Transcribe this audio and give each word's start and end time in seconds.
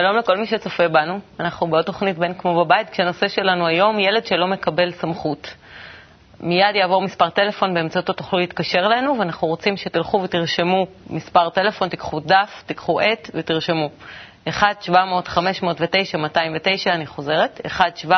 שלום 0.00 0.16
לכל 0.16 0.36
מי 0.36 0.46
שצופה 0.46 0.88
בנו. 0.88 1.20
אנחנו 1.40 1.66
בעוד 1.66 1.84
תוכנית 1.84 2.18
בין 2.18 2.34
כמו 2.34 2.64
בבית, 2.64 2.90
כשהנושא 2.90 3.28
שלנו 3.28 3.66
היום 3.66 3.98
ילד 3.98 4.26
שלא 4.26 4.46
מקבל 4.46 4.92
סמכות. 4.92 5.54
מיד 6.40 6.74
יעבור 6.74 7.02
מספר 7.02 7.30
טלפון, 7.30 7.74
באמצעותו 7.74 8.12
תוכלו 8.12 8.38
להתקשר 8.38 8.78
אלינו, 8.78 9.18
ואנחנו 9.18 9.48
רוצים 9.48 9.76
שתלכו 9.76 10.22
ותרשמו 10.22 10.86
מספר 11.10 11.50
טלפון, 11.50 11.88
תיקחו 11.88 12.20
דף, 12.20 12.62
תיקחו 12.66 13.00
עט 13.00 13.30
ותרשמו. 13.34 13.90
1-700-509-209, 14.48 14.50
אני 16.86 17.06
חוזרת, 17.06 17.60
1-700-509-209, 18.06 18.10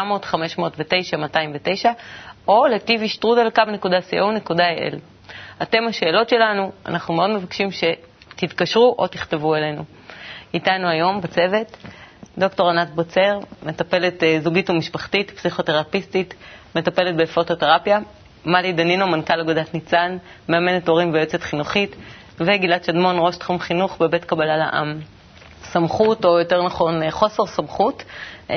או 2.48 2.66
ל-tvstrudel.co.il. 2.66 4.96
אתם 5.62 5.78
השאלות 5.88 6.28
שלנו, 6.28 6.72
אנחנו 6.86 7.14
מאוד 7.14 7.30
מבקשים 7.30 7.68
שתתקשרו 7.72 8.94
או 8.98 9.06
תכתבו 9.06 9.56
אלינו. 9.56 9.84
איתנו 10.54 10.88
היום 10.88 11.20
בצוות 11.20 11.76
דוקטור 12.38 12.70
ענת 12.70 12.90
בוצר, 12.94 13.38
מטפלת 13.62 14.22
אה, 14.22 14.38
זוגית 14.42 14.70
ומשפחתית, 14.70 15.30
פסיכותרפיסטית, 15.30 16.34
מטפלת 16.76 17.16
בפוטותרפיה, 17.16 17.98
מלי 18.44 18.72
דנינו, 18.72 19.06
מנכ"ל 19.06 19.40
אגודת 19.40 19.74
ניצן, 19.74 20.16
מאמנת 20.48 20.88
הורים 20.88 21.12
ויועצת 21.12 21.42
חינוכית, 21.42 21.96
וגלעד 22.38 22.84
שדמון, 22.84 23.16
ראש 23.18 23.36
תחום 23.36 23.58
חינוך 23.58 23.96
בבית 24.00 24.24
קבלה 24.24 24.56
לעם. 24.56 24.98
סמכות, 25.62 26.24
או 26.24 26.38
יותר 26.38 26.62
נכון 26.62 27.02
אה, 27.02 27.10
חוסר 27.10 27.46
סמכות. 27.46 28.04
אה, 28.50 28.56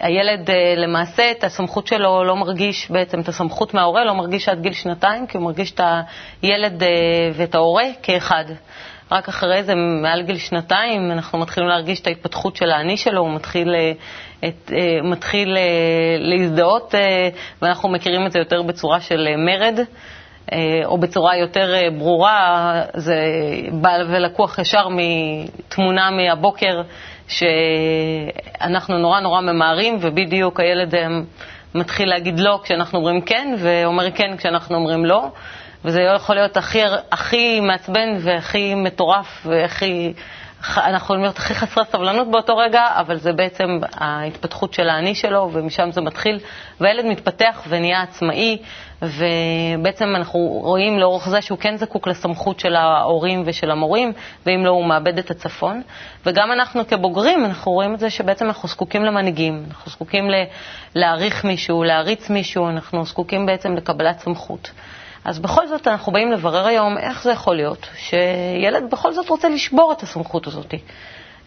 הילד 0.00 0.50
למעשה 0.76 1.30
את 1.30 1.44
הסמכות 1.44 1.86
שלו 1.86 2.24
לא 2.24 2.36
מרגיש, 2.36 2.90
בעצם 2.90 3.20
את 3.20 3.28
הסמכות 3.28 3.74
מההורה 3.74 4.04
לא 4.04 4.14
מרגיש 4.14 4.48
עד 4.48 4.60
גיל 4.62 4.72
שנתיים, 4.72 5.26
כי 5.26 5.36
הוא 5.36 5.44
מרגיש 5.44 5.72
את 5.72 5.80
הילד 6.42 6.82
ואת 7.34 7.54
ההורה 7.54 7.84
כאחד. 8.02 8.44
רק 9.12 9.28
אחרי 9.28 9.62
זה, 9.62 9.74
מעל 9.74 10.22
גיל 10.22 10.38
שנתיים, 10.38 11.12
אנחנו 11.12 11.38
מתחילים 11.38 11.68
להרגיש 11.68 12.00
את 12.00 12.06
ההתפתחות 12.06 12.56
של 12.56 12.70
האני 12.70 12.96
שלו, 12.96 13.20
הוא 13.20 13.34
מתחיל, 13.34 13.74
אה, 13.74 13.92
את, 14.48 14.72
אה, 14.72 15.02
מתחיל 15.02 15.56
אה, 15.56 16.16
להזדהות, 16.18 16.94
ואנחנו 17.62 17.88
מכירים 17.88 18.26
את 18.26 18.32
זה 18.32 18.38
יותר 18.38 18.62
בצורה 18.62 19.00
של 19.00 19.28
מרד. 19.36 19.78
או 20.84 20.98
בצורה 20.98 21.36
יותר 21.36 21.74
ברורה, 21.98 22.82
זה 22.94 23.16
בא 23.72 23.90
ולקוח 24.08 24.58
ישר 24.58 24.88
מתמונה 24.88 26.10
מהבוקר 26.10 26.82
שאנחנו 27.28 28.98
נורא 28.98 29.20
נורא 29.20 29.40
ממהרים, 29.40 29.98
ובדיוק 30.00 30.60
הילד 30.60 30.94
מתחיל 31.74 32.08
להגיד 32.08 32.40
לא 32.40 32.60
כשאנחנו 32.62 32.98
אומרים 32.98 33.20
כן, 33.20 33.54
ואומר 33.58 34.10
כן 34.10 34.36
כשאנחנו 34.36 34.76
אומרים 34.76 35.04
לא. 35.04 35.28
וזה 35.84 36.00
יכול 36.00 36.36
להיות 36.36 36.56
הכי, 36.56 36.78
הכי 37.12 37.60
מעצבן 37.60 38.08
והכי 38.20 38.74
מטורף 38.74 39.46
והכי... 39.46 40.12
אנחנו 40.76 40.96
יכולים 41.04 41.22
להיות 41.22 41.38
הכי 41.38 41.54
חסרי 41.54 41.84
סבלנות 41.84 42.30
באותו 42.30 42.56
רגע, 42.56 42.82
אבל 42.92 43.16
זה 43.16 43.32
בעצם 43.32 43.78
ההתפתחות 43.94 44.74
של 44.74 44.88
האני 44.88 45.14
שלו, 45.14 45.50
ומשם 45.52 45.90
זה 45.92 46.00
מתחיל. 46.00 46.38
והילד 46.80 47.04
מתפתח 47.04 47.62
ונהיה 47.68 48.02
עצמאי, 48.02 48.58
ובעצם 49.02 50.16
אנחנו 50.16 50.40
רואים 50.40 50.98
לאורך 50.98 51.28
זה 51.28 51.42
שהוא 51.42 51.58
כן 51.58 51.76
זקוק 51.76 52.08
לסמכות 52.08 52.60
של 52.60 52.76
ההורים 52.76 53.42
ושל 53.46 53.70
המורים, 53.70 54.12
ואם 54.46 54.64
לא, 54.64 54.70
הוא 54.70 54.86
מאבד 54.86 55.18
את 55.18 55.30
הצפון. 55.30 55.82
וגם 56.26 56.52
אנחנו 56.52 56.86
כבוגרים, 56.88 57.44
אנחנו 57.44 57.72
רואים 57.72 57.94
את 57.94 58.00
זה 58.00 58.10
שבעצם 58.10 58.46
אנחנו 58.46 58.68
זקוקים 58.68 59.04
למנהיגים, 59.04 59.64
אנחנו 59.70 59.90
זקוקים 59.90 60.30
להעריך 60.94 61.44
מישהו, 61.44 61.84
להריץ 61.84 62.30
מישהו, 62.30 62.68
אנחנו 62.68 63.04
זקוקים 63.04 63.46
בעצם 63.46 63.74
לקבלת 63.76 64.18
סמכות. 64.18 64.70
אז 65.24 65.38
בכל 65.38 65.66
זאת 65.66 65.88
אנחנו 65.88 66.12
באים 66.12 66.32
לברר 66.32 66.66
היום 66.66 66.98
איך 66.98 67.22
זה 67.22 67.30
יכול 67.32 67.56
להיות 67.56 67.88
שילד 67.96 68.90
בכל 68.90 69.12
זאת 69.12 69.28
רוצה 69.28 69.48
לשבור 69.48 69.92
את 69.92 70.02
הסמכות 70.02 70.46
הזאת. 70.46 70.74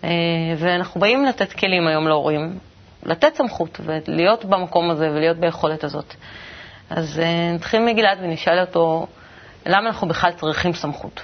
אה, 0.04 0.10
ואנחנו 0.58 1.02
באים 1.02 1.26
לתת 1.26 1.54
כלים 1.54 1.88
היום 1.88 2.08
להורים, 2.08 2.58
לתת 3.04 3.36
סמכות 3.36 3.80
ולהיות 3.86 4.46
במקום 4.46 4.90
הזה 4.90 5.12
ולהיות 5.12 5.38
ביכולת 5.38 5.84
הזאת. 5.84 6.14
אז 6.90 7.20
אה, 7.20 7.52
נתחיל 7.56 7.86
מגלעד 7.86 8.18
ונשאל 8.22 8.60
אותו 8.60 9.08
למה 9.66 9.88
אנחנו 9.88 10.08
בכלל 10.08 10.32
צריכים 10.32 10.74
סמכות. 10.74 11.22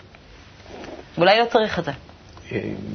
אולי 1.17 1.39
לא 1.39 1.45
צריך 1.45 1.79
את 1.79 1.85
זה. 1.85 1.91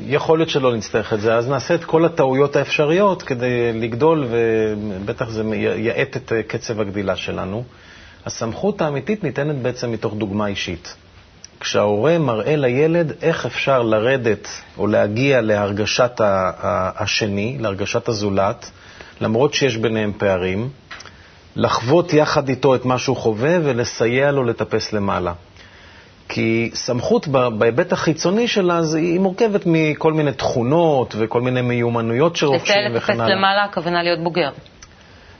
יכול 0.06 0.38
להיות 0.38 0.48
שלא 0.48 0.76
נצטרך 0.76 1.12
את 1.12 1.20
זה, 1.20 1.34
אז 1.34 1.48
נעשה 1.48 1.74
את 1.74 1.84
כל 1.84 2.04
הטעויות 2.04 2.56
האפשריות 2.56 3.22
כדי 3.22 3.72
לגדול, 3.72 4.26
ובטח 4.30 5.28
זה 5.28 5.42
יאט 5.76 6.16
את 6.16 6.32
קצב 6.46 6.80
הגדילה 6.80 7.16
שלנו. 7.16 7.64
הסמכות 8.26 8.80
האמיתית 8.80 9.24
ניתנת 9.24 9.56
בעצם 9.56 9.92
מתוך 9.92 10.14
דוגמה 10.14 10.46
אישית. 10.46 10.94
כשההורה 11.60 12.18
מראה 12.18 12.56
לילד 12.56 13.12
איך 13.22 13.46
אפשר 13.46 13.82
לרדת 13.82 14.48
או 14.78 14.86
להגיע 14.86 15.40
להרגשת 15.40 16.20
השני, 16.98 17.56
להרגשת 17.60 18.08
הזולת, 18.08 18.70
למרות 19.20 19.54
שיש 19.54 19.76
ביניהם 19.76 20.12
פערים, 20.18 20.68
לחוות 21.56 22.12
יחד 22.12 22.48
איתו 22.48 22.74
את 22.74 22.84
מה 22.84 22.98
שהוא 22.98 23.16
חווה 23.16 23.56
ולסייע 23.64 24.32
לו 24.32 24.44
לטפס 24.44 24.92
למעלה. 24.92 25.32
כי 26.28 26.70
סמכות 26.74 27.28
בהיבט 27.28 27.92
החיצוני 27.92 28.48
שלה 28.48 28.80
היא 28.96 29.20
מורכבת 29.20 29.62
מכל 29.66 30.12
מיני 30.12 30.32
תכונות 30.32 31.14
וכל 31.18 31.40
מיני 31.40 31.62
מיומנויות 31.62 32.36
שרוכשים 32.36 32.76
וכן 32.94 33.12
הלאה. 33.12 33.26
לטפס 33.26 33.38
למעלה 33.38 33.64
הכוונה 33.64 34.02
להיות 34.02 34.24
בוגר. 34.24 34.50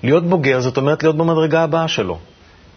להיות 0.02 0.24
בוגר 0.26 0.60
זאת 0.60 0.76
אומרת 0.76 1.02
להיות 1.02 1.16
במדרגה 1.16 1.62
הבאה 1.62 1.88
שלו. 1.88 2.18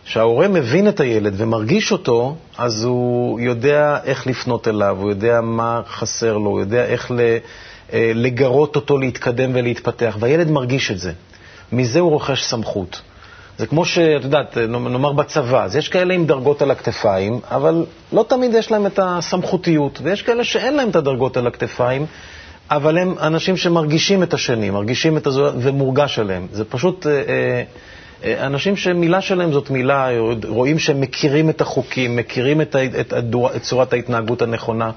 כשההורה 0.08 0.48
מבין 0.48 0.88
את 0.88 1.00
הילד 1.00 1.34
ומרגיש 1.38 1.92
אותו, 1.92 2.36
אז 2.58 2.84
הוא 2.84 3.40
יודע 3.40 3.98
איך 4.04 4.28
לפנות 4.28 4.68
אליו, 4.68 4.98
הוא 5.00 5.10
יודע 5.10 5.42
מה 5.42 5.82
חסר 5.88 6.38
לו, 6.38 6.50
הוא 6.50 6.60
יודע 6.60 6.86
איך 6.86 7.12
אה, 7.92 8.12
לגרות 8.16 8.76
אותו 8.76 8.98
להתקדם 8.98 9.52
ולהתפתח, 9.54 10.18
והילד 10.20 10.52
מרגיש 10.52 10.92
את 10.92 11.00
זה. 11.00 11.12
מזה 11.72 12.00
הוא 12.00 12.12
רוכש 12.12 12.44
סמכות. 12.44 13.02
זה 13.58 13.68
כמו 13.68 13.86
שאת 13.86 14.24
יודעת, 14.24 14.58
נאמר 14.58 15.12
בצבא, 15.12 15.64
אז 15.64 15.76
יש 15.76 15.90
כאלה 15.90 16.14
עם 16.14 16.26
דרגות 16.26 16.62
על 16.62 16.72
הכתפיים, 16.72 17.40
אבל 17.52 17.86
לא 18.14 18.26
תמיד 18.30 18.54
יש 18.54 18.72
להם 18.72 18.86
את 18.86 19.00
הסמכותיות, 19.04 20.00
ויש 20.04 20.22
כאלה 20.22 20.44
שאין 20.44 20.76
להם 20.76 20.90
את 20.90 20.96
הדרגות 20.96 21.38
על 21.38 21.48
הכתפיים, 21.48 22.06
אבל 22.72 22.98
הם 22.98 23.16
אנשים 23.22 23.58
שמרגישים 23.58 24.24
את 24.24 24.34
השני, 24.34 24.70
מרגישים 24.70 25.18
את 25.18 25.28
הזו, 25.28 25.52
ומורגש 25.62 26.20
עליהם. 26.20 26.48
זה 26.52 26.66
פשוט... 26.66 27.08
אה, 27.08 27.12
אה, 27.12 27.64
אנשים 28.26 28.76
שמילה 28.76 29.22
שלהם 29.22 29.52
זאת 29.52 29.70
מילה, 29.70 30.10
רואים 30.48 30.80
שהם 30.80 31.02
מכירים 31.02 31.50
את 31.50 31.62
החוקים, 31.62 32.16
מכירים 32.16 32.62
את, 32.62 32.76
את, 33.00 33.14
את 33.56 33.62
צורת 33.62 33.94
ההתנהגות 33.94 34.42
הנכונה. 34.42 34.92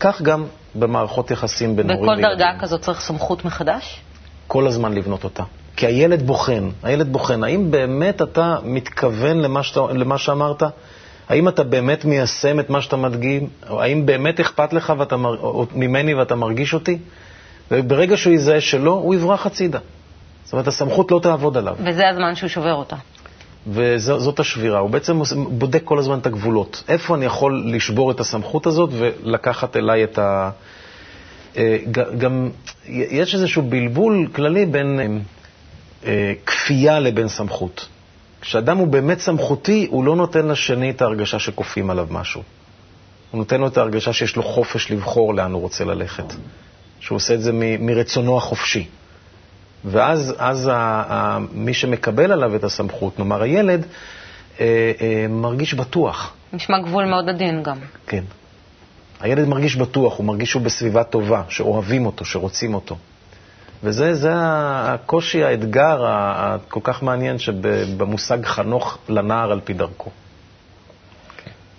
כך 0.00 0.22
גם 0.22 0.44
במערכות 0.74 1.30
יחסים 1.30 1.76
בין 1.76 1.90
הורים 1.90 2.08
וילדים. 2.08 2.24
בכל 2.24 2.38
דרגה 2.38 2.60
כזאת 2.60 2.80
צריך 2.80 3.00
סמכות 3.00 3.44
מחדש? 3.44 4.00
כל 4.46 4.66
הזמן 4.66 4.92
לבנות 4.92 5.24
אותה. 5.24 5.42
כי 5.76 5.86
הילד 5.86 6.22
בוחן, 6.22 6.68
הילד 6.82 7.12
בוחן. 7.12 7.44
האם 7.44 7.70
באמת 7.70 8.22
אתה 8.22 8.56
מתכוון 8.64 9.38
למה, 9.40 9.62
שאתה, 9.62 9.80
למה 9.80 10.18
שאמרת? 10.18 10.62
האם 11.28 11.48
אתה 11.48 11.62
באמת 11.64 12.04
מיישם 12.04 12.60
את 12.60 12.70
מה 12.70 12.80
שאתה 12.80 12.96
מדגים? 12.96 13.48
האם 13.68 14.06
באמת 14.06 14.40
אכפת 14.40 14.72
לך 14.72 14.92
ואתה, 14.98 15.16
ממני 15.74 16.14
ואתה 16.14 16.34
מרגיש 16.34 16.74
אותי? 16.74 16.98
וברגע 17.70 18.16
שהוא 18.16 18.32
יזהה 18.34 18.60
שלא, 18.60 18.90
הוא 18.90 19.14
יברח 19.14 19.46
הצידה. 19.46 19.78
זאת 20.52 20.54
אומרת, 20.54 20.68
הסמכות 20.68 21.10
לא 21.10 21.20
תעבוד 21.22 21.56
עליו. 21.56 21.76
וזה 21.84 22.08
הזמן 22.08 22.34
שהוא 22.34 22.48
שובר 22.48 22.74
אותה. 22.74 22.96
וזאת 23.66 24.40
השבירה. 24.40 24.78
הוא 24.78 24.90
בעצם 24.90 25.20
בודק 25.48 25.82
כל 25.84 25.98
הזמן 25.98 26.18
את 26.18 26.26
הגבולות. 26.26 26.84
איפה 26.88 27.14
אני 27.14 27.24
יכול 27.24 27.62
לשבור 27.66 28.10
את 28.10 28.20
הסמכות 28.20 28.66
הזאת 28.66 28.90
ולקחת 28.92 29.76
אליי 29.76 30.04
את 30.04 30.18
ה... 30.18 30.50
אה, 31.56 31.76
גם 32.18 32.50
יש 32.86 33.34
איזשהו 33.34 33.62
בלבול 33.62 34.28
כללי 34.34 34.66
בין 34.66 35.00
אה, 35.00 35.06
אה, 36.10 36.32
כפייה 36.46 37.00
לבין 37.00 37.28
סמכות. 37.28 37.88
כשאדם 38.40 38.76
הוא 38.76 38.88
באמת 38.88 39.20
סמכותי, 39.20 39.86
הוא 39.90 40.04
לא 40.04 40.16
נותן 40.16 40.48
לשני 40.48 40.90
את 40.90 41.02
ההרגשה 41.02 41.38
שכופים 41.38 41.90
עליו 41.90 42.06
משהו. 42.10 42.42
הוא 43.30 43.38
נותן 43.38 43.60
לו 43.60 43.66
את 43.66 43.76
ההרגשה 43.76 44.12
שיש 44.12 44.36
לו 44.36 44.42
חופש 44.42 44.90
לבחור 44.90 45.34
לאן 45.34 45.52
הוא 45.52 45.60
רוצה 45.60 45.84
ללכת. 45.84 46.34
שהוא 47.00 47.16
עושה 47.16 47.34
את 47.34 47.40
זה 47.40 47.52
מרצונו 47.80 48.36
החופשי. 48.36 48.86
ואז 49.84 50.34
אז 50.38 50.66
ה, 50.66 50.72
ה, 50.74 51.38
מי 51.52 51.74
שמקבל 51.74 52.32
עליו 52.32 52.56
את 52.56 52.64
הסמכות, 52.64 53.18
נאמר 53.18 53.42
הילד, 53.42 53.86
אה, 54.60 54.92
אה, 55.00 55.26
מרגיש 55.28 55.74
בטוח. 55.74 56.34
נשמע 56.52 56.78
גבול 56.78 57.04
מאוד 57.04 57.28
עדין 57.28 57.62
גם. 57.62 57.76
כן. 58.06 58.24
הילד 59.20 59.48
מרגיש 59.48 59.76
בטוח, 59.76 60.16
הוא 60.18 60.26
מרגיש 60.26 60.50
שהוא 60.50 60.62
בסביבה 60.62 61.04
טובה, 61.04 61.42
שאוהבים 61.48 62.06
אותו, 62.06 62.24
שרוצים 62.24 62.74
אותו. 62.74 62.96
וזה 63.84 64.14
זה 64.14 64.32
הקושי, 64.34 65.44
האתגר 65.44 66.04
הכל 66.06 66.80
כך 66.84 67.02
מעניין 67.02 67.38
שבמושג 67.38 68.44
חנוך 68.44 68.98
לנער 69.08 69.52
על 69.52 69.60
פי 69.64 69.72
דרכו. 69.72 70.10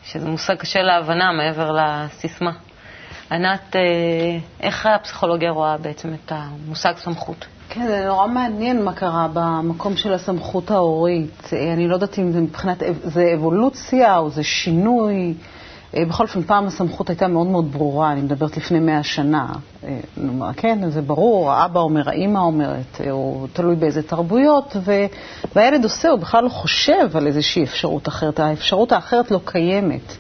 שזה 0.03 0.25
מושג 0.25 0.55
קשה 0.55 0.81
להבנה 0.81 1.31
מעבר 1.31 1.71
לסיסמה. 1.71 2.51
ענת, 3.33 3.75
אה, 3.75 3.81
איך 4.59 4.85
הפסיכולוגיה 4.85 5.51
רואה 5.51 5.77
בעצם 5.77 6.13
את 6.13 6.31
המושג 6.31 6.93
סמכות? 6.97 7.45
כן, 7.69 7.87
זה 7.87 8.05
נורא 8.05 8.27
מעניין 8.27 8.83
מה 8.83 8.93
קרה 8.93 9.27
במקום 9.33 9.97
של 9.97 10.13
הסמכות 10.13 10.71
ההורית. 10.71 11.49
אני 11.73 11.87
לא 11.87 11.93
יודעת 11.93 12.19
אם 12.19 12.31
זה 12.31 12.41
מבחינת, 12.41 12.83
זה 13.03 13.31
אבולוציה 13.35 14.17
או 14.17 14.29
זה 14.29 14.43
שינוי. 14.43 15.33
אה, 15.97 16.05
בכל 16.05 16.23
אופן, 16.23 16.41
פעם 16.41 16.67
הסמכות 16.67 17.09
הייתה 17.09 17.27
מאוד 17.27 17.47
מאוד 17.47 17.71
ברורה, 17.71 18.11
אני 18.11 18.21
מדברת 18.21 18.57
לפני 18.57 18.79
מאה 18.79 19.03
שנה. 19.03 19.47
אה, 19.83 19.99
נאמר, 20.17 20.53
כן, 20.57 20.89
זה 20.89 21.01
ברור, 21.01 21.51
האבא 21.51 21.79
אומר, 21.79 22.09
האימא 22.09 22.39
אומרת, 22.39 23.01
אה, 23.05 23.11
הוא 23.11 23.47
תלוי 23.53 23.75
באיזה 23.75 24.03
תרבויות, 24.03 24.75
ו... 24.85 25.05
והילד 25.55 25.83
עושה, 25.83 26.09
הוא 26.09 26.19
בכלל 26.19 26.43
לא 26.43 26.49
חושב 26.49 27.17
על 27.17 27.27
איזושהי 27.27 27.63
אפשרות 27.63 28.07
אחרת, 28.07 28.39
האפשרות 28.39 28.91
האחרת 28.91 29.31
לא 29.31 29.39
קיימת. 29.45 30.17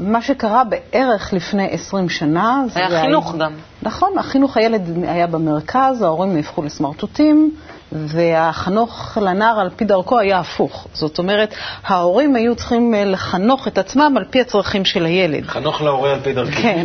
מה 0.00 0.22
שקרה 0.22 0.62
בערך 0.64 1.32
לפני 1.32 1.68
20 1.70 2.08
שנה... 2.08 2.62
היה 2.74 3.02
חינוך 3.02 3.34
היה... 3.34 3.44
גם. 3.44 3.52
נכון, 3.82 4.18
החינוך 4.18 4.56
הילד 4.56 5.04
היה 5.04 5.26
במרכז, 5.26 6.02
ההורים 6.02 6.34
נהפכו 6.34 6.62
לסמרטוטים, 6.62 7.50
והחנוך 7.92 9.18
לנער 9.20 9.60
על 9.60 9.70
פי 9.76 9.84
דרכו 9.84 10.18
היה 10.18 10.38
הפוך. 10.38 10.86
זאת 10.92 11.18
אומרת, 11.18 11.54
ההורים 11.86 12.36
היו 12.36 12.54
צריכים 12.56 12.94
אה, 12.94 13.04
לחנוך 13.04 13.68
את 13.68 13.78
עצמם 13.78 14.14
על 14.16 14.24
פי 14.30 14.40
הצרכים 14.40 14.84
של 14.84 15.04
הילד. 15.04 15.46
חנוך 15.46 15.82
להורה 15.82 16.12
על 16.12 16.20
פי 16.20 16.32
דרכי. 16.32 16.62
כן. 16.62 16.84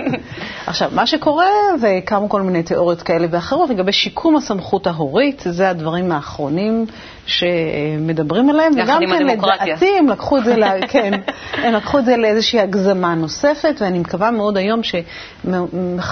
עכשיו, 0.66 0.90
מה 0.94 1.06
שקורה, 1.06 1.46
וקמו 1.82 2.28
כל 2.28 2.42
מיני 2.42 2.62
תיאוריות 2.62 3.02
כאלה 3.02 3.26
ואחרות 3.30 3.70
לגבי 3.70 3.92
שיקום 3.92 4.36
הסמכות 4.36 4.86
ההורית, 4.86 5.42
זה 5.46 5.70
הדברים 5.70 6.12
האחרונים 6.12 6.86
שמדברים 7.26 8.50
עליהם, 8.50 8.72
וגם 8.76 9.00
כן, 9.08 9.26
לדעתי, 9.26 9.98
הם 9.98 10.08
לקחו 10.08 10.38
את 10.38 10.44
זה, 10.44 10.56
לה, 10.56 10.72
כן, 10.92 11.12
הם 11.52 11.74
לקחו 11.74 11.98
את 11.98 12.04
זה 12.04 12.16
לאיזושהי 12.16 12.60
הגזמה 12.60 13.14
נוספת, 13.14 13.74
ואני 13.80 13.98
מקווה 13.98 14.30
מאוד 14.30 14.56
היום 14.56 14.80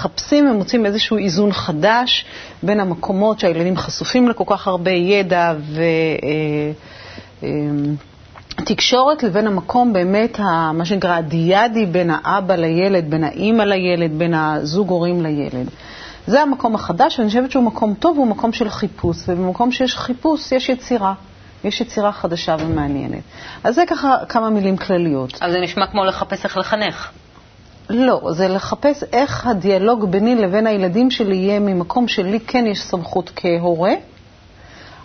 שמחפשים 0.07 0.49
ומוצאים 0.49 0.85
איזשהו 0.85 1.17
איזון 1.17 1.51
חדש 1.51 2.25
בין 2.63 2.79
המקומות 2.79 3.39
שהילדים 3.39 3.77
חשופים 3.77 4.29
לכל 4.29 4.43
כך 4.47 4.67
הרבה 4.67 4.91
ידע 4.91 5.53
ו... 5.59 5.81
אה, 6.23 6.71
אה, 7.43 9.23
לבין 9.23 9.47
המקום 9.47 9.93
באמת, 9.93 10.39
מה 10.73 10.85
שנקרא 10.85 11.15
הדיאדי 11.15 11.85
בין 11.85 12.11
האבא 12.13 12.55
לילד, 12.55 13.09
בין 13.09 13.23
האימא 13.23 13.63
לילד, 13.63 14.11
בין 14.17 14.33
הזוג 14.33 14.89
הורים 14.89 15.21
לילד. 15.21 15.69
זה 16.27 16.41
המקום 16.41 16.75
החדש, 16.75 17.19
ואני 17.19 17.29
חושבת 17.29 17.51
שהוא 17.51 17.63
מקום 17.63 17.93
טוב, 17.93 18.17
הוא 18.17 18.27
מקום 18.27 18.53
של 18.53 18.69
חיפוש, 18.69 19.17
ובמקום 19.27 19.71
שיש 19.71 19.95
חיפוש 19.97 20.51
יש 20.51 20.69
יצירה. 20.69 21.13
יש 21.63 21.81
יצירה 21.81 22.11
חדשה 22.11 22.55
ומעניינת. 22.59 23.21
אז 23.63 23.75
זה 23.75 23.83
ככה 23.87 24.15
כמה 24.29 24.49
מילים 24.49 24.77
כלליות. 24.77 25.37
אז 25.41 25.51
זה 25.51 25.59
נשמע 25.59 25.87
כמו 25.87 26.05
לחפש 26.05 26.45
איך 26.45 26.57
לחנך. 26.57 27.11
לא, 27.89 28.21
זה 28.31 28.47
לחפש 28.47 29.03
איך 29.13 29.47
הדיאלוג 29.47 30.11
ביני 30.11 30.35
לבין 30.35 30.67
הילדים 30.67 31.11
שלי 31.11 31.35
יהיה 31.35 31.59
ממקום 31.59 32.07
שלי 32.07 32.39
כן 32.39 32.65
יש 32.67 32.81
סמכות 32.81 33.31
כהורה, 33.35 33.93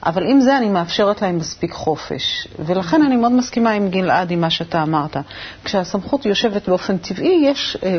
אבל 0.06 0.26
עם 0.26 0.40
זה 0.40 0.56
אני 0.56 0.68
מאפשרת 0.68 1.22
להם 1.22 1.36
מספיק 1.36 1.72
חופש. 1.72 2.48
ולכן 2.58 3.02
אני 3.02 3.16
מאוד 3.16 3.32
מסכימה 3.32 3.70
עם 3.70 3.88
גלעד, 3.88 4.30
עם 4.30 4.40
מה 4.40 4.50
שאתה 4.50 4.82
אמרת. 4.82 5.16
כשהסמכות 5.64 6.26
יושבת 6.26 6.68
באופן 6.68 6.98
טבעי, 6.98 7.40
יש 7.44 7.76
אה, 7.84 7.98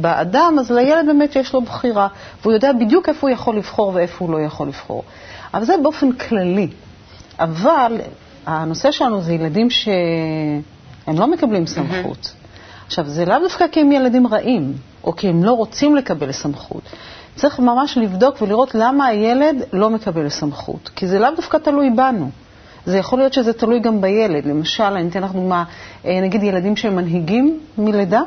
באדם, 0.00 0.56
אז 0.60 0.70
לילד 0.70 1.06
באמת 1.06 1.36
יש 1.36 1.52
לו 1.52 1.60
בחירה, 1.60 2.08
והוא 2.42 2.52
יודע 2.52 2.72
בדיוק 2.72 3.08
איפה 3.08 3.26
הוא 3.26 3.34
יכול 3.34 3.56
לבחור 3.56 3.92
ואיפה 3.94 4.24
הוא 4.24 4.32
לא 4.32 4.40
יכול 4.40 4.68
לבחור. 4.68 5.04
אבל 5.54 5.64
זה 5.64 5.74
באופן 5.82 6.12
כללי. 6.12 6.68
אבל 7.38 8.00
הנושא 8.46 8.90
שלנו 8.90 9.20
זה 9.20 9.32
ילדים 9.32 9.70
שהם 9.70 11.18
לא 11.18 11.26
מקבלים 11.26 11.66
סמכות. 11.66 12.32
עכשיו, 12.90 13.08
זה 13.08 13.24
לאו 13.24 13.38
דווקא 13.42 13.64
כי 13.72 13.80
הם 13.80 13.92
ילדים 13.92 14.26
רעים, 14.26 14.72
או 15.04 15.16
כי 15.16 15.28
הם 15.28 15.44
לא 15.44 15.52
רוצים 15.52 15.96
לקבל 15.96 16.32
סמכות. 16.32 16.82
צריך 17.34 17.58
ממש 17.58 17.98
לבדוק 17.98 18.42
ולראות 18.42 18.74
למה 18.74 19.06
הילד 19.06 19.56
לא 19.72 19.90
מקבל 19.90 20.28
סמכות, 20.28 20.90
כי 20.96 21.06
זה 21.06 21.18
לאו 21.18 21.28
דווקא 21.36 21.56
תלוי 21.56 21.90
בנו. 21.90 22.30
זה 22.86 22.98
יכול 22.98 23.18
להיות 23.18 23.32
שזה 23.32 23.52
תלוי 23.52 23.80
גם 23.80 24.00
בילד. 24.00 24.46
למשל, 24.46 24.84
אני 24.84 25.08
אתן 25.08 25.22
לך 25.22 25.32
דוגמה, 25.32 25.64
אה, 26.04 26.20
נגיד 26.20 26.42
ילדים 26.42 26.76
שהם 26.76 26.96
מנהיגים 26.96 27.60
מלידה, 27.78 28.22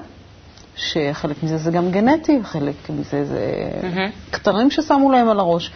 שחלק 0.75 1.43
מזה 1.43 1.57
זה 1.57 1.71
גם 1.71 1.91
גנטי, 1.91 2.39
חלק 2.43 2.89
מזה 2.89 3.25
זה 3.25 3.69
mm-hmm. 3.81 4.31
כתרים 4.31 4.71
ששמו 4.71 5.11
להם 5.11 5.29
על 5.29 5.39
הראש. 5.39 5.71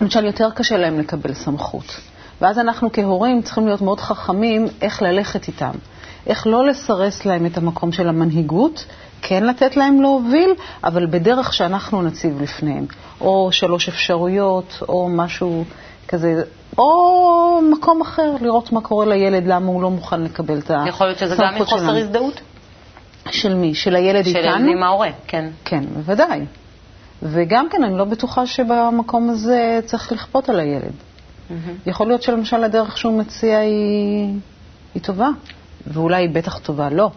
למשל, 0.00 0.24
יותר 0.24 0.50
קשה 0.50 0.76
להם 0.76 0.98
לקבל 0.98 1.34
סמכות. 1.34 2.00
ואז 2.40 2.58
אנחנו 2.58 2.92
כהורים 2.92 3.42
צריכים 3.42 3.66
להיות 3.66 3.80
מאוד 3.80 4.00
חכמים 4.00 4.66
איך 4.82 5.02
ללכת 5.02 5.48
איתם. 5.48 5.72
איך 6.26 6.46
לא 6.46 6.66
לסרס 6.66 7.24
להם 7.24 7.46
את 7.46 7.56
המקום 7.56 7.92
של 7.92 8.08
המנהיגות, 8.08 8.84
כן 9.22 9.44
לתת 9.44 9.76
להם 9.76 10.00
להוביל, 10.00 10.50
אבל 10.84 11.06
בדרך 11.06 11.52
שאנחנו 11.52 12.02
נציב 12.02 12.42
לפניהם. 12.42 12.86
או 13.20 13.48
שלוש 13.52 13.88
אפשרויות, 13.88 14.82
או 14.88 15.08
משהו 15.08 15.64
כזה, 16.08 16.42
או 16.78 17.60
מקום 17.72 18.00
אחר, 18.00 18.32
לראות 18.40 18.72
מה 18.72 18.80
קורה 18.80 19.06
לילד, 19.06 19.46
למה 19.46 19.66
הוא 19.66 19.82
לא 19.82 19.90
מוכן 19.90 20.22
לקבל 20.22 20.58
את 20.58 20.70
הסמכות 20.70 20.76
שלנו. 20.76 20.88
יכול 20.88 21.06
להיות 21.06 21.18
שזה 21.18 21.36
גם 21.38 21.54
מחוסר 21.60 21.96
הזדהות? 21.96 22.40
של 23.30 23.54
מי? 23.54 23.74
של 23.74 23.96
הילד 23.96 24.24
של 24.24 24.36
איתנו? 24.36 24.66
של 24.66 24.76
עם 24.76 24.82
ההורה, 24.82 25.10
כן. 25.26 25.50
כן, 25.64 25.84
בוודאי. 25.94 26.40
וגם 27.22 27.68
כן, 27.70 27.84
אני 27.84 27.98
לא 27.98 28.04
בטוחה 28.04 28.46
שבמקום 28.46 29.30
הזה 29.30 29.80
צריך 29.84 30.12
לכפות 30.12 30.48
על 30.48 30.60
הילד. 30.60 30.92
Mm-hmm. 30.92 31.52
יכול 31.86 32.06
להיות 32.06 32.22
שלמשל 32.22 32.64
הדרך 32.64 32.98
שהוא 32.98 33.18
מציע 33.18 33.58
היא, 33.58 34.34
היא 34.94 35.02
טובה, 35.02 35.28
ואולי 35.86 36.22
היא 36.22 36.30
בטח 36.30 36.58
טובה. 36.58 36.88
לא. 36.90 37.10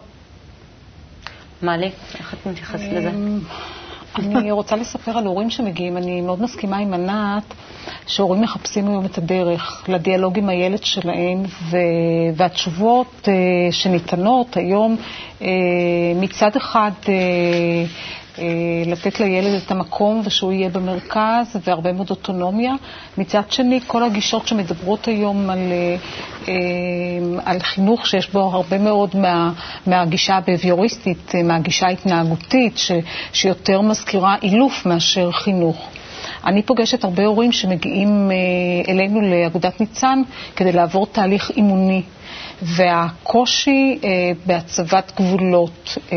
מעלי, 1.62 1.90
איך 2.18 2.34
את 2.34 2.46
מתייחסת 2.46 2.88
לזה? 2.92 3.10
אמ, 3.10 3.40
אני 4.18 4.50
רוצה 4.50 4.76
לספר 4.76 5.18
על 5.18 5.26
הורים 5.26 5.50
שמגיעים. 5.50 5.96
אני 5.96 6.20
מאוד 6.20 6.42
מסכימה 6.42 6.76
עם 6.76 6.94
ענת 6.94 7.54
שהורים 8.06 8.42
מחפשים 8.42 8.88
היום 8.88 9.04
את 9.04 9.18
הדרך 9.18 9.84
לדיאלוג 9.88 10.38
עם 10.38 10.48
הילד 10.48 10.84
שלהם, 10.84 11.42
ו... 11.70 11.76
והתשובות 12.36 13.12
uh, 13.22 13.28
שניתנות 13.72 14.56
היום 14.56 14.96
uh, 15.40 15.44
מצד 16.16 16.56
אחד 16.56 16.90
uh, 17.02 17.08
לתת 18.86 19.20
לילד 19.20 19.62
את 19.66 19.70
המקום 19.70 20.22
ושהוא 20.24 20.52
יהיה 20.52 20.68
במרכז 20.68 21.56
והרבה 21.64 21.92
מאוד 21.92 22.10
אוטונומיה. 22.10 22.72
מצד 23.18 23.42
שני, 23.50 23.80
כל 23.86 24.02
הגישות 24.04 24.48
שמדברות 24.48 25.08
היום 25.08 25.50
על, 25.50 25.58
אה, 25.58 25.96
אה, 26.48 26.54
על 27.44 27.58
חינוך 27.60 28.06
שיש 28.06 28.30
בו 28.30 28.40
הרבה 28.40 28.78
מאוד 28.78 29.16
מה, 29.16 29.52
מהגישה 29.86 30.36
הבביוריסטית, 30.36 31.32
מהגישה 31.44 31.86
ההתנהגותית, 31.86 32.78
ש, 32.78 32.92
שיותר 33.32 33.80
מזכירה 33.80 34.36
אילוף 34.42 34.86
מאשר 34.86 35.30
חינוך. 35.32 35.88
אני 36.46 36.62
פוגשת 36.62 37.04
הרבה 37.04 37.26
הורים 37.26 37.52
שמגיעים 37.52 38.30
אלינו 38.88 39.20
לאגודת 39.20 39.80
ניצן 39.80 40.22
כדי 40.56 40.72
לעבור 40.72 41.06
תהליך 41.06 41.50
אימוני. 41.56 42.02
והקושי 42.62 43.98
אה, 44.04 44.08
בהצבת 44.46 45.12
גבולות, 45.16 45.98
אה, 46.12 46.16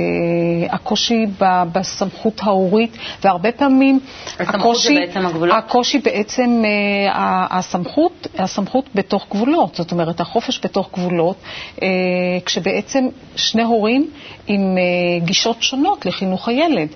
הקושי 0.70 1.26
ב, 1.40 1.64
בסמכות 1.72 2.42
ההורית, 2.44 2.98
והרבה 3.24 3.52
פעמים 3.52 4.00
הקושי, 4.40 5.00
בעצם 5.00 5.26
הגבולות? 5.26 5.56
הקושי 5.58 5.98
בעצם, 6.00 6.62
אה, 6.66 7.48
הסמכות, 7.50 8.28
הסמכות 8.38 8.86
בתוך 8.96 9.28
גבולות, 9.32 9.76
זאת 9.76 9.92
אומרת 9.92 10.20
החופש 10.20 10.60
בתוך 10.64 10.90
גבולות, 10.94 11.36
אה, 11.82 11.88
כשבעצם 12.46 13.06
שני 13.36 13.64
הורים 13.64 14.10
עם 14.48 14.62
אה, 14.78 15.26
גישות 15.26 15.64
שונות 15.64 16.06
לחינוך 16.06 16.48
הילד. 16.48 16.88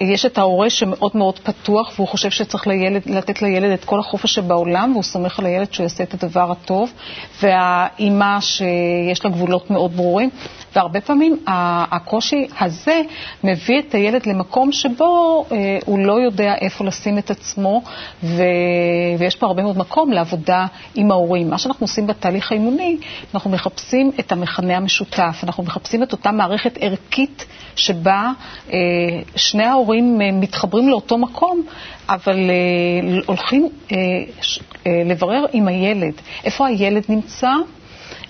יש 0.00 0.26
את 0.26 0.38
ההורה 0.38 0.70
שמאוד 0.70 1.10
מאוד 1.14 1.38
פתוח 1.38 1.92
והוא 1.96 2.08
חושב 2.08 2.30
שצריך 2.30 2.66
לילד, 2.66 3.02
לתת 3.06 3.42
לילד 3.42 3.70
את 3.70 3.84
כל 3.84 4.00
החופש 4.00 4.34
שבעולם 4.34 4.90
והוא 4.92 5.02
סומך 5.02 5.38
על 5.38 5.46
הילד 5.46 5.72
שהוא 5.72 5.84
יעשה 5.84 6.02
את 6.04 6.14
הדבר 6.14 6.50
הטוב. 6.50 6.92
והאימא 7.42 8.40
שיש 8.40 9.24
לה 9.24 9.30
גבולות 9.30 9.70
מאוד 9.70 9.96
ברורים 9.96 10.30
והרבה 10.76 11.00
פעמים 11.00 11.36
הקושי 11.46 12.46
הזה 12.60 13.02
מביא 13.44 13.78
את 13.78 13.94
הילד 13.94 14.26
למקום 14.26 14.72
שבו 14.72 15.44
אה, 15.52 15.78
הוא 15.86 15.98
לא 15.98 16.20
יודע 16.20 16.54
איפה 16.60 16.84
לשים 16.84 17.18
את 17.18 17.30
עצמו. 17.30 17.82
ויש 19.18 19.36
פה 19.36 19.46
הרבה 19.46 19.62
מאוד 19.62 19.78
מקום 19.78 20.12
לעבודה 20.12 20.66
עם 20.94 21.10
ההורים. 21.10 21.50
מה 21.50 21.58
שאנחנו 21.58 21.84
עושים 21.84 22.06
בתהליך 22.06 22.52
האימוני, 22.52 22.96
אנחנו 23.34 23.50
מחפשים 23.50 24.10
את 24.20 24.32
המכנה 24.32 24.76
המשותף, 24.76 25.40
אנחנו 25.42 25.62
מחפשים 25.62 26.02
את 26.02 26.12
אותה 26.12 26.32
מערכת 26.32 26.78
ערכית 26.80 27.46
שבה 27.76 28.30
אה, 28.72 28.78
שני 29.36 29.64
ההורים 29.64 30.20
אה, 30.22 30.32
מתחברים 30.32 30.88
לאותו 30.88 31.18
מקום, 31.18 31.62
אבל 32.08 32.50
הולכים 33.26 33.68
לברר 35.06 35.44
עם 35.52 35.68
הילד, 35.68 36.12
איפה 36.44 36.66
הילד 36.66 37.04
נמצא. 37.08 37.50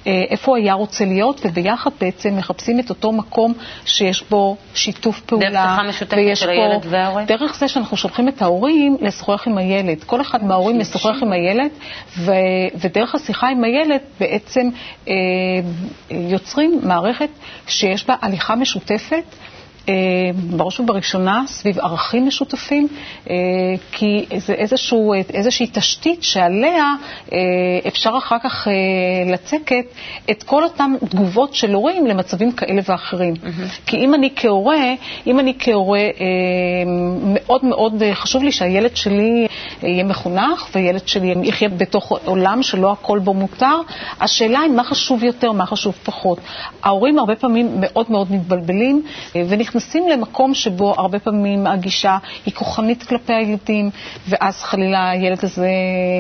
אה, 0.09 0.25
איפה 0.31 0.51
הוא 0.51 0.57
היה 0.57 0.75
רוצה 0.75 1.05
להיות, 1.05 1.41
וביחד 1.45 1.91
בעצם 2.01 2.37
מחפשים 2.37 2.81
את 2.81 2.91
אותו 2.91 3.13
מקום 3.13 3.55
שיש 3.85 4.25
בו 4.31 4.57
שיתוף 4.75 5.21
פעולה. 5.21 5.51
דרך 5.51 5.71
שיחה 5.71 5.83
משותפת 5.89 6.37
של 6.37 6.51
הילד 6.51 6.87
וההורה? 6.89 7.25
דרך 7.25 7.57
זה 7.59 7.69
שאנחנו 7.69 7.97
שולחים 7.97 8.29
את 8.29 8.43
ההורים 8.43 8.97
לשוחח 9.01 9.47
עם 9.47 9.59
הילד. 9.59 10.05
כל 10.05 10.21
אחד 10.21 10.45
מההורים 10.45 10.79
משוחח 10.79 11.23
עם 11.23 11.33
הילד, 11.33 11.71
ו, 12.19 12.33
ודרך 12.75 13.15
השיחה 13.15 13.49
עם 13.49 13.65
הילד 13.65 14.01
בעצם 14.21 14.69
אה, 15.09 15.15
יוצרים 16.11 16.81
מערכת 16.83 17.31
שיש 17.67 18.07
בה 18.07 18.15
הליכה 18.23 18.55
משותפת. 18.55 19.25
אה, 19.89 19.95
בראש 20.51 20.81
ובראשונה 20.81 21.45
סביב 21.47 21.79
ערכים 21.79 22.27
משותפים, 22.27 22.89
אה, 23.31 23.35
כי 23.93 24.27
זה 24.37 24.53
איזשהו, 24.53 25.15
איזושהי 25.15 25.67
תשתית 25.73 26.23
שעליה 26.23 26.95
אפשר 27.87 28.11
אחר 28.19 28.37
כך 28.45 28.69
לצקת 29.27 29.85
את 30.31 30.43
כל 30.43 30.65
אותן 30.65 30.93
תגובות 31.09 31.55
של 31.55 31.75
הורים 31.75 32.07
למצבים 32.07 32.53
כאלה 32.53 32.83
ואחרים. 32.89 33.35
Mm-hmm. 33.35 33.87
כי 33.87 33.97
אם 33.97 34.15
אני 34.15 34.31
כהורה, 34.37 34.95
אם 35.27 35.41
אני 35.41 35.55
כהורה, 35.59 36.01
מאוד 37.23 37.65
מאוד 37.65 38.03
חשוב 38.15 38.43
לי 38.43 38.53
שהילד 38.53 38.97
שלי 38.97 39.47
יהיה 39.83 40.05
מחונך 40.05 40.69
וילד 40.75 41.09
שלי 41.09 41.35
יחיה 41.43 41.69
בתוך 41.69 42.13
עולם 42.25 42.63
שלא 42.63 42.93
הכל 42.93 43.19
בו 43.19 43.35
מותר, 43.35 43.81
השאלה 44.21 44.61
היא 44.61 44.71
מה 44.71 44.85
חשוב 44.85 45.25
יותר, 45.25 45.53
מה 45.53 45.67
חשוב 45.67 45.95
פחות. 46.05 46.39
ההורים 46.83 47.19
הרבה 47.19 47.37
פעמים 47.37 47.71
מאוד 47.81 48.07
מאוד 48.11 48.33
מתבלבלים 48.33 49.03
ונכנסים 49.35 49.78
למקום 50.11 50.55
שבו 50.55 50.95
הרבה 50.97 51.19
פעמים 51.19 51.67
הגישה 51.67 52.19
היא 52.47 52.55
כוחנית 52.55 53.03
כלפי 53.03 53.33
הילדים, 53.33 53.91
ואז 54.29 54.63
חלילה 54.63 55.11
הילד 55.11 55.39
הזה 55.43 55.69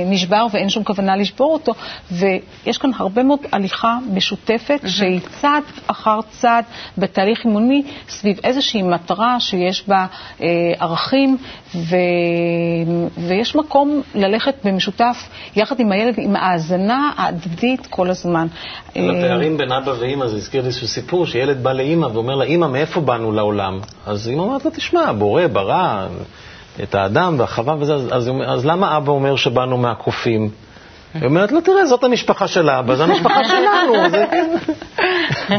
נשבר 0.06 0.46
ואין 0.52 0.68
שום 0.68 0.84
כוונה 0.84 1.16
לשבור 1.16 1.52
אותו, 1.52 1.72
ויש 2.12 2.78
כאן 2.78 2.90
הרבה 2.96 3.22
מאוד 3.22 3.40
הליכה 3.52 3.98
משותפת 4.12 4.80
mm-hmm. 4.84 4.88
שהיא 4.88 5.20
צעד 5.40 5.62
אחר 5.86 6.20
צעד 6.30 6.64
בתהליך 6.98 7.44
אימוני 7.44 7.82
סביב 8.08 8.38
איזושהי 8.44 8.82
מטרה 8.82 9.40
שיש 9.40 9.88
בה 9.88 10.06
אה, 10.42 10.46
ערכים, 10.78 11.36
ו... 11.74 11.96
ויש 13.18 13.56
מקום 13.56 14.02
ללכת 14.14 14.54
במשותף 14.64 15.16
יחד 15.56 15.80
עם 15.80 15.92
הילד, 15.92 16.14
עם 16.18 16.36
ההאזנה 16.36 17.12
ההדדית 17.16 17.86
כל 17.86 18.10
הזמן. 18.10 18.46
הפערים 18.90 19.56
בין 19.56 19.72
אבא 19.72 19.90
ואימא, 20.00 20.26
זה 20.26 20.36
הזכיר 20.36 20.60
לי 20.60 20.66
איזשהו 20.66 20.88
סיפור, 20.88 21.26
שילד 21.26 21.62
בא 21.62 21.72
לאימא 21.72 22.06
ואומר 22.06 22.34
לה, 22.34 22.44
אימא, 22.44 22.66
מאיפה 22.66 23.00
באנו 23.00 23.32
לעולם? 23.32 23.47
אז 24.06 24.28
אימא 24.28 24.42
אומרת 24.42 24.64
לו, 24.64 24.70
תשמע, 24.74 25.12
בורא, 25.12 25.46
ברא 25.46 26.06
את 26.82 26.94
האדם 26.94 27.34
והחווה 27.38 27.74
וזה, 27.80 27.94
אז, 27.94 28.08
אז, 28.12 28.30
אז 28.46 28.66
למה 28.66 28.96
אבא 28.96 29.12
אומר 29.12 29.36
שבאנו 29.36 29.76
מהקופים? 29.76 30.50
היא 31.14 31.24
אומרת 31.24 31.52
לו, 31.52 31.60
תראה, 31.60 31.86
זאת 31.86 32.04
המשפחה 32.04 32.48
של 32.48 32.70
אבא, 32.70 32.94
זו 32.94 33.02
המשפחה 33.02 33.44
שלנו. 33.44 34.10
זה... 34.10 34.26
כן. 34.30 34.56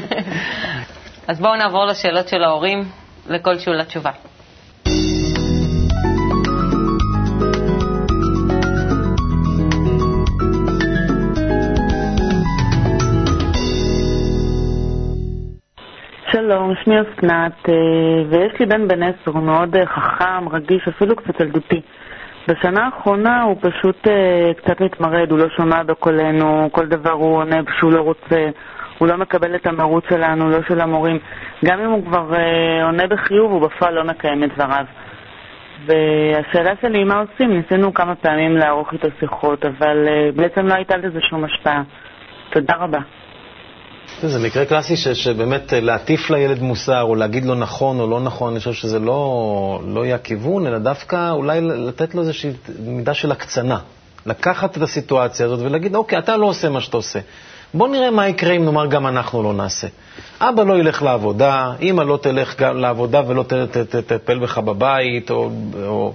אז 1.27 1.39
בואו 1.39 1.55
נעבור 1.55 1.86
לשאלות 1.86 2.27
של 2.27 2.43
ההורים, 2.43 2.89
לכלשהו 3.27 3.74
לתשובה. 3.74 4.12
שלום, 16.31 16.74
שמי 16.83 16.95
אסנת, 17.01 17.69
אה, 17.69 17.74
ויש 18.29 18.59
לי 18.59 18.65
בן 18.65 18.88
בן 18.88 19.03
עשר, 19.03 19.31
הוא 19.31 19.43
מאוד 19.43 19.75
אה, 19.75 19.86
חכם, 19.86 20.50
רגיש, 20.51 20.88
אפילו 20.88 21.15
קצת 21.15 21.39
ילדותי. 21.39 21.81
בשנה 22.48 22.86
האחרונה 22.86 23.41
הוא 23.41 23.55
פשוט 23.62 24.07
אה, 24.07 24.51
קצת 24.57 24.81
מתמרד, 24.81 25.31
הוא 25.31 25.39
לא 25.39 25.50
שומע 25.50 25.83
בקולנו, 25.83 26.69
כל 26.71 26.86
דבר 26.86 27.12
הוא 27.12 27.36
עונה 27.38 27.55
שהוא 27.79 27.91
לא 27.91 28.01
רוצה, 28.01 28.50
הוא 28.98 29.07
לא 29.07 29.17
מקבל 29.17 29.55
את 29.55 29.67
המרוץ 29.67 30.03
שלנו, 30.09 30.50
לא 30.50 30.57
של 30.67 30.81
המורים. 30.81 31.19
גם 31.65 31.79
אם 31.79 31.89
הוא 31.91 32.05
כבר 32.05 32.33
עונה 32.83 33.07
בחיוב, 33.07 33.51
הוא 33.51 33.62
בפועל 33.62 33.93
לא 33.93 34.03
מקיים 34.03 34.43
את 34.43 34.50
דבריו. 34.53 34.86
והשאלה 35.86 36.71
שלי 36.81 37.03
מה 37.03 37.19
עושים, 37.19 37.53
ניסינו 37.57 37.93
כמה 37.93 38.15
פעמים 38.15 38.57
לערוך 38.57 38.93
איתו 38.93 39.07
שיחות, 39.19 39.65
אבל 39.65 40.07
בעצם 40.36 40.67
לא 40.67 40.74
הייתה 40.74 40.98
לזה 40.98 41.21
שום 41.21 41.43
השפעה. 41.43 41.81
תודה 42.50 42.74
רבה. 42.79 43.00
זה 44.23 44.39
מקרה 44.39 44.65
קלאסי 44.65 44.95
ש, 44.97 45.07
שבאמת 45.07 45.73
אה, 45.73 45.79
להטיף 45.79 46.29
לילד 46.29 46.61
מוסר, 46.61 47.01
או 47.01 47.15
להגיד 47.15 47.45
לו 47.45 47.55
נכון 47.55 47.99
או 47.99 48.07
לא 48.07 48.19
נכון, 48.19 48.51
אני 48.51 48.59
חושב 48.59 48.73
שזה 48.73 48.99
לא, 48.99 49.81
לא 49.87 50.05
יהיה 50.05 50.15
הכיוון, 50.15 50.67
אלא 50.67 50.77
דווקא 50.77 51.31
אולי 51.31 51.61
לתת 51.61 52.15
לו 52.15 52.21
איזושהי 52.21 52.51
מידה 52.79 53.13
של 53.13 53.31
הקצנה. 53.31 53.79
לקחת 54.25 54.77
את 54.77 54.81
הסיטואציה 54.81 55.45
הזאת 55.45 55.59
ולהגיד, 55.63 55.95
אוקיי, 55.95 56.19
אתה 56.19 56.37
לא 56.37 56.45
עושה 56.45 56.69
מה 56.69 56.81
שאתה 56.81 56.97
עושה. 56.97 57.19
בוא 57.73 57.87
נראה 57.87 58.11
מה 58.11 58.27
יקרה 58.27 58.53
אם 58.53 58.65
נאמר 58.65 58.85
גם 58.85 59.07
אנחנו 59.07 59.43
לא 59.43 59.53
נעשה. 59.53 59.87
אבא 60.41 60.63
לא 60.63 60.79
ילך 60.79 61.01
לעבודה, 61.03 61.73
אמא 61.81 62.01
לא 62.01 62.19
תלך 62.21 62.55
לעבודה 62.61 63.21
ולא 63.27 63.43
תטפל 64.07 64.39
בך 64.39 64.57
בבית, 64.57 65.31
או, 65.31 65.49
או 65.85 66.13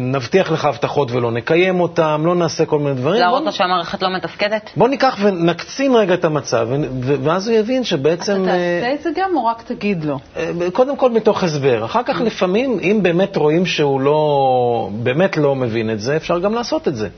נבטיח 0.00 0.50
לך 0.50 0.64
הבטחות 0.64 1.10
ולא 1.12 1.30
נקיים 1.30 1.80
אותן, 1.80 2.20
לא 2.24 2.34
נעשה 2.34 2.66
כל 2.66 2.78
מיני 2.78 2.94
דברים. 2.94 3.20
להראות 3.20 3.44
לו 3.44 3.52
שהמערכת 3.52 4.02
לא 4.02 4.08
מתפקדת? 4.16 4.70
בוא 4.76 4.88
ניקח 4.88 5.16
ונקצין 5.22 5.94
רגע 5.94 6.14
את 6.14 6.24
המצב, 6.24 6.68
ואז 7.00 7.48
הוא 7.48 7.56
יבין 7.56 7.84
שבעצם... 7.84 8.42
אתה 8.42 8.52
תעשה 8.80 8.94
את 8.94 9.02
זה 9.02 9.10
גם 9.16 9.36
או 9.36 9.46
רק 9.46 9.62
תגיד 9.62 10.04
לו? 10.04 10.18
אה, 10.36 10.50
קודם 10.72 10.96
כל 10.96 11.10
מתוך 11.10 11.42
הסבר. 11.44 11.84
אחר 11.84 12.02
כך 12.02 12.20
לפעמים, 12.20 12.78
אם 12.82 12.98
באמת 13.02 13.36
רואים 13.36 13.66
שהוא 13.66 14.00
לא, 14.00 14.88
באמת 15.02 15.36
לא 15.36 15.54
מבין 15.54 15.90
את 15.90 16.00
זה, 16.00 16.16
אפשר 16.16 16.38
גם 16.38 16.54
לעשות 16.54 16.88
את 16.88 16.96
זה. 16.96 17.08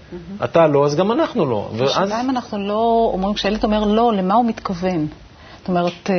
אתה 0.44 0.66
לא, 0.66 0.84
אז 0.84 0.96
גם 0.96 1.12
אנחנו 1.12 1.46
לא. 1.46 1.70
השאלה 1.84 2.20
אם 2.20 2.30
אנחנו 2.30 2.68
לא 2.68 3.10
אומרים, 3.12 3.34
כשהילד 3.34 3.64
אומר 3.64 3.84
לא, 3.84 4.12
למה 4.12 4.34
הוא 4.34 4.44
מתכוון? 4.44 5.06
זאת 5.66 5.70
אומרת, 5.70 6.10
אה, 6.10 6.14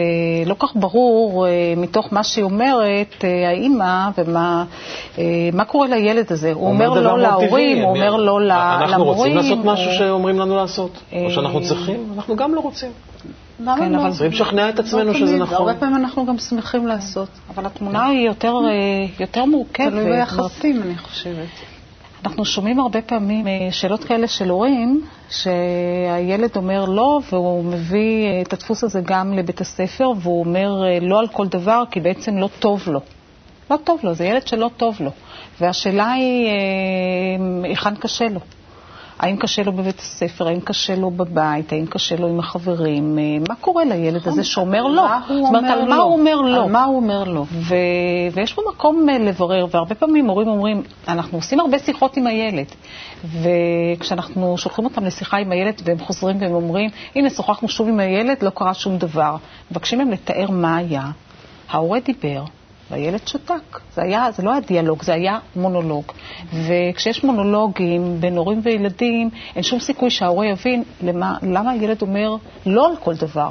לא 0.45 0.55
כך 0.59 0.75
ברור 0.75 1.47
אה, 1.47 1.73
מתוך 1.77 2.07
מה 2.11 2.23
שהיא 2.23 2.43
אומרת, 2.43 3.15
אה, 3.23 3.49
האימא, 3.49 4.09
ומה 4.17 4.63
מה 5.53 5.65
קורה 5.65 5.87
לילד 5.87 6.31
הזה. 6.31 6.51
הוא 6.53 6.67
אומר 6.67 6.89
לא 6.89 7.19
להורים, 7.19 7.77
הוא 7.77 7.95
אומר 7.95 8.15
לא 8.15 8.41
למורים. 8.41 8.81
אנחנו 8.81 9.03
רוצים 9.03 9.35
לעשות 9.35 9.59
משהו 9.65 9.91
שאומרים 9.93 10.39
לנו 10.39 10.55
לעשות, 10.55 10.91
או 11.25 11.31
שאנחנו 11.31 11.61
צריכים, 11.61 12.13
אנחנו 12.15 12.35
גם 12.35 12.55
לא 12.55 12.59
רוצים. 12.59 12.89
למה 13.59 13.77
כן, 13.77 13.91
לא? 13.91 14.09
צריכים 14.09 14.31
לשכנע 14.31 14.69
את 14.69 14.79
עצמנו 14.79 15.03
לא 15.03 15.13
שזה 15.13 15.37
נכון. 15.37 15.57
הרבה 15.57 15.73
פעמים 15.79 15.95
אנחנו 15.95 16.25
גם 16.25 16.37
שמחים 16.37 16.87
לעשות. 16.87 17.29
אבל 17.55 17.65
התמונה 17.65 18.05
היא 18.05 18.29
יותר 19.19 19.45
מורכבת. 19.45 19.89
תלוי 19.89 20.05
ביחסים, 20.05 20.81
אני 20.83 20.97
חושבת. 20.97 21.76
אנחנו 22.25 22.45
שומעים 22.45 22.79
הרבה 22.79 23.01
פעמים 23.01 23.47
אה, 23.47 23.67
שאלות 23.71 24.03
כאלה 24.03 24.27
של 24.27 24.49
הורים, 24.49 25.01
שהילד 25.29 26.55
אומר 26.55 26.85
לא, 26.85 27.19
והוא 27.31 27.63
מביא 27.63 28.25
אה, 28.25 28.41
את 28.41 28.53
הדפוס 28.53 28.83
הזה 28.83 29.01
גם 29.05 29.33
לבית 29.33 29.61
הספר, 29.61 30.11
והוא 30.21 30.39
אומר 30.39 30.83
אה, 30.87 30.99
לא 31.01 31.19
על 31.19 31.27
כל 31.27 31.47
דבר, 31.47 31.83
כי 31.91 31.99
בעצם 31.99 32.37
לא 32.37 32.49
טוב 32.59 32.83
לו. 32.87 32.99
לא 33.71 33.77
טוב 33.83 33.99
לו, 34.03 34.13
זה 34.13 34.25
ילד 34.25 34.47
שלא 34.47 34.69
טוב 34.77 34.97
לו. 34.99 35.11
והשאלה 35.61 36.11
היא, 36.11 36.49
היכן 37.63 37.95
קשה 37.95 38.25
לו? 38.27 38.39
האם 39.19 39.37
קשה 39.37 39.63
לו 39.63 39.71
בבית 39.71 39.99
הספר, 39.99 40.47
האם 40.47 40.59
קשה 40.59 40.95
לו 40.95 41.11
בבית, 41.11 41.73
האם 41.73 41.85
קשה 41.85 42.15
לו 42.15 42.27
עם 42.27 42.39
החברים, 42.39 43.19
אה, 43.19 43.23
מה 43.49 43.55
קורה 43.55 43.85
לילד 43.85 44.27
הזה 44.27 44.43
שאומר 44.43 44.83
לא? 44.83 45.07
זאת 45.27 45.29
אומרת, 45.29 45.63
על 45.63 45.89
מה 45.89 45.95
הוא 45.95 46.13
אומר 46.13 46.35
לא? 46.41 46.63
על 46.63 46.71
מה 46.71 46.83
הוא 46.83 46.95
אומר 46.95 47.23
לא? 47.23 47.43
ויש 48.33 48.53
פה 48.53 48.61
מקום 48.73 49.09
אה, 49.09 49.17
לברר, 49.17 49.65
והרבה 49.71 49.95
פעמים 49.95 50.27
הורים 50.27 50.47
אומרים, 50.47 50.83
אנחנו 51.07 51.37
עושים 51.37 51.59
הרבה 51.59 51.79
שיחות 51.79 52.17
עם 52.17 52.27
הילד, 52.27 52.67
וכשאנחנו 53.25 54.57
שולחים 54.57 54.85
אותם 54.85 55.05
לשיחה 55.05 55.37
עם 55.37 55.51
הילד 55.51 55.81
והם 55.83 55.99
חוזרים 55.99 56.41
והם 56.41 56.53
אומרים, 56.53 56.89
הנה, 57.15 57.29
שוחחנו 57.29 57.69
שוב 57.69 57.87
עם 57.87 57.99
הילד, 57.99 58.37
לא 58.41 58.49
קרה 58.49 58.73
שום 58.73 58.97
דבר. 58.97 59.35
מבקשים 59.71 59.99
מהם 59.99 60.11
לתאר 60.11 60.51
מה 60.51 60.77
היה. 60.77 61.11
ההורה 61.69 61.99
דיבר, 61.99 62.43
והילד 62.91 63.27
שתק. 63.27 63.79
זה, 63.93 64.01
היה, 64.01 64.31
זה 64.31 64.43
לא 64.43 64.51
היה 64.51 64.59
דיאלוג, 64.59 65.03
זה 65.03 65.13
היה 65.13 65.39
מונולוג. 65.55 66.11
וכשיש 66.53 67.23
מונולוגים 67.23 68.21
בין 68.21 68.37
הורים 68.37 68.59
וילדים, 68.63 69.29
אין 69.55 69.63
שום 69.63 69.79
סיכוי 69.79 70.09
שההורה 70.09 70.45
יבין 70.47 70.83
למה, 71.03 71.37
למה 71.41 71.71
הילד 71.71 72.01
אומר 72.01 72.35
לא 72.65 72.89
על 72.89 72.95
כל 72.95 73.15
דבר. 73.15 73.49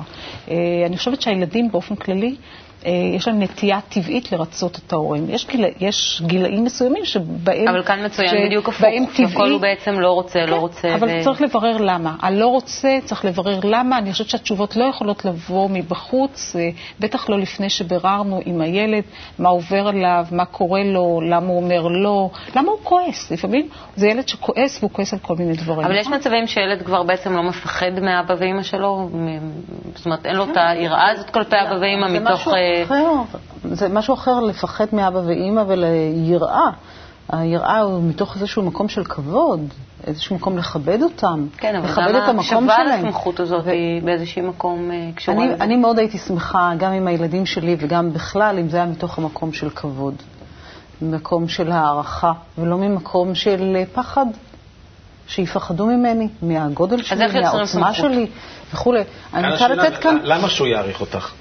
אה, 0.50 0.56
אני 0.86 0.96
חושבת 0.96 1.22
שהילדים 1.22 1.70
באופן 1.70 1.96
כללי, 1.96 2.36
יש 2.84 3.28
להם 3.28 3.42
נטייה 3.42 3.80
טבעית 3.88 4.32
לרצות 4.32 4.78
את 4.86 4.92
ההורים. 4.92 5.26
יש, 5.30 5.46
גיל, 5.46 5.64
יש 5.80 6.22
גילאים 6.26 6.64
מסוימים 6.64 7.04
שבהם... 7.04 7.68
אבל 7.68 7.82
כאן 7.82 8.04
מצוין 8.04 8.28
ש... 8.28 8.46
בדיוק 8.46 8.68
הפוך, 8.68 8.88
שהכל 9.16 9.50
הוא 9.50 9.60
בעצם 9.60 10.00
לא 10.00 10.12
רוצה, 10.12 10.40
לא 10.40 10.46
כן, 10.46 10.50
לא 10.50 10.56
רוצה. 10.56 10.94
אבל 10.94 11.08
ו... 11.08 11.24
צריך 11.24 11.42
לברר 11.42 11.76
למה. 11.76 12.14
הלא 12.22 12.46
רוצה, 12.46 12.98
צריך 13.04 13.24
לברר 13.24 13.60
למה. 13.64 13.98
אני 13.98 14.12
חושבת 14.12 14.28
שהתשובות 14.28 14.76
לא 14.76 14.84
יכולות 14.84 15.24
לבוא 15.24 15.68
מבחוץ, 15.72 16.56
אה, 16.58 16.68
בטח 17.00 17.28
לא 17.28 17.38
לפני 17.38 17.70
שביררנו 17.70 18.40
עם 18.44 18.60
הילד 18.60 19.02
מה 19.38 19.48
עובר 19.48 19.88
עליו, 19.88 20.26
מה 20.30 20.44
קורה 20.44 20.84
לו, 20.84 21.20
למה 21.30 21.46
הוא 21.46 21.56
אומר 21.56 21.82
לא, 21.82 22.30
למה 22.56 22.70
הוא 22.70 22.78
כועס. 22.82 23.30
לפעמים 23.30 23.68
זה 23.96 24.08
ילד 24.08 24.28
שכועס 24.28 24.78
והוא 24.78 24.90
כועס 24.90 25.12
על 25.12 25.18
כל 25.18 25.34
מיני 25.38 25.52
דברים. 25.52 25.86
אבל 25.86 25.96
יש 25.96 26.06
מצבים 26.06 26.46
שילד 26.46 26.82
כבר 26.82 27.02
בעצם 27.02 27.36
לא 27.36 27.42
מפחד 27.42 28.00
מאבא 28.02 28.34
ואימא 28.38 28.62
שלו, 28.62 29.08
זאת 29.94 30.06
אומרת, 30.06 30.26
אין 30.26 30.36
לו 30.36 30.44
את 30.44 30.56
היראה 30.56 31.10
הזאת 31.10 31.30
כלפי 31.30 31.56
אבא 31.62 31.74
ואימא 31.80 32.08
מתוך... 32.08 32.48
אחר, 32.84 33.12
זה 33.64 33.88
משהו 33.88 34.14
אחר 34.14 34.40
לפחד 34.40 34.86
מאבא 34.92 35.18
ואימא 35.18 35.62
וליראה. 35.66 36.70
היראה 37.28 37.80
הוא 37.80 38.02
מתוך 38.04 38.36
איזשהו 38.36 38.62
מקום 38.62 38.88
של 38.88 39.04
כבוד, 39.04 39.60
איזשהו 40.06 40.36
מקום 40.36 40.58
לכבד 40.58 41.02
אותם, 41.02 41.46
כן, 41.56 41.80
לכבד 41.82 42.14
את 42.14 42.28
המקום 42.28 42.44
שלהם. 42.46 42.66
כן, 42.66 42.88
אבל 42.90 43.00
גם 43.00 43.06
הסמכות 43.06 43.40
הזאת 43.40 43.64
ו... 43.64 43.70
היא 43.70 44.02
באיזשהו 44.02 44.42
מקום 44.42 44.90
אה, 44.90 45.10
קשורה 45.14 45.46
לזה. 45.46 45.64
אני 45.64 45.76
מאוד 45.76 45.98
הייתי 45.98 46.18
שמחה, 46.18 46.72
גם 46.78 46.92
עם 46.92 47.06
הילדים 47.06 47.46
שלי 47.46 47.76
וגם 47.78 48.12
בכלל, 48.12 48.58
אם 48.58 48.68
זה 48.68 48.76
היה 48.76 48.86
מתוך 48.86 49.18
המקום 49.18 49.52
של 49.52 49.70
כבוד, 49.70 50.14
ממקום 51.02 51.48
של 51.48 51.72
הערכה, 51.72 52.32
ולא 52.58 52.78
ממקום 52.78 53.34
של 53.34 53.76
פחד. 53.92 54.26
שיפחדו 55.28 55.86
ממני, 55.86 56.28
מהגודל 56.42 57.02
שלי, 57.02 57.40
מהעוצמה 57.40 57.94
שלי 57.94 58.26
וכולי. 58.74 59.02
אני 59.34 59.52
רוצה 59.52 59.68
לתת 59.68 59.96
כאן... 59.96 60.18
למה 60.22 60.48
שהוא 60.48 60.66
יעריך 60.68 61.00
אותך? 61.00 61.32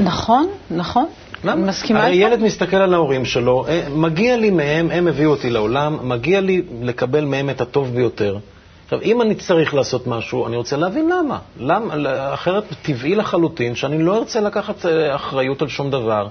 נכון, 0.00 0.48
נכון. 0.70 1.06
למה? 1.44 1.66
מסכימה 1.66 2.04
הרי. 2.04 2.16
ילד 2.16 2.40
מסתכל 2.40 2.76
על 2.76 2.94
ההורים 2.94 3.24
שלו, 3.24 3.64
אה, 3.68 3.86
מגיע 3.90 4.36
לי 4.36 4.50
מהם, 4.50 4.90
הם 4.90 5.08
הביאו 5.08 5.30
אותי 5.30 5.50
לעולם, 5.50 6.08
מגיע 6.08 6.40
לי 6.40 6.62
לקבל 6.82 7.24
מהם 7.24 7.50
את 7.50 7.60
הטוב 7.60 7.94
ביותר. 7.94 8.38
עכשיו, 8.84 9.02
אם 9.02 9.22
אני 9.22 9.34
צריך 9.34 9.74
לעשות 9.74 10.06
משהו, 10.06 10.46
אני 10.46 10.56
רוצה 10.56 10.76
להבין 10.76 11.10
למה. 11.10 11.38
למה 11.60 11.94
אחרת 12.34 12.64
טבעי 12.82 13.14
לחלוטין 13.14 13.74
שאני 13.74 14.02
לא 14.02 14.18
ארצה 14.18 14.40
לקחת 14.40 14.86
אה, 14.86 15.14
אחריות 15.14 15.62
על 15.62 15.68
שום 15.68 15.90
דבר, 15.90 16.28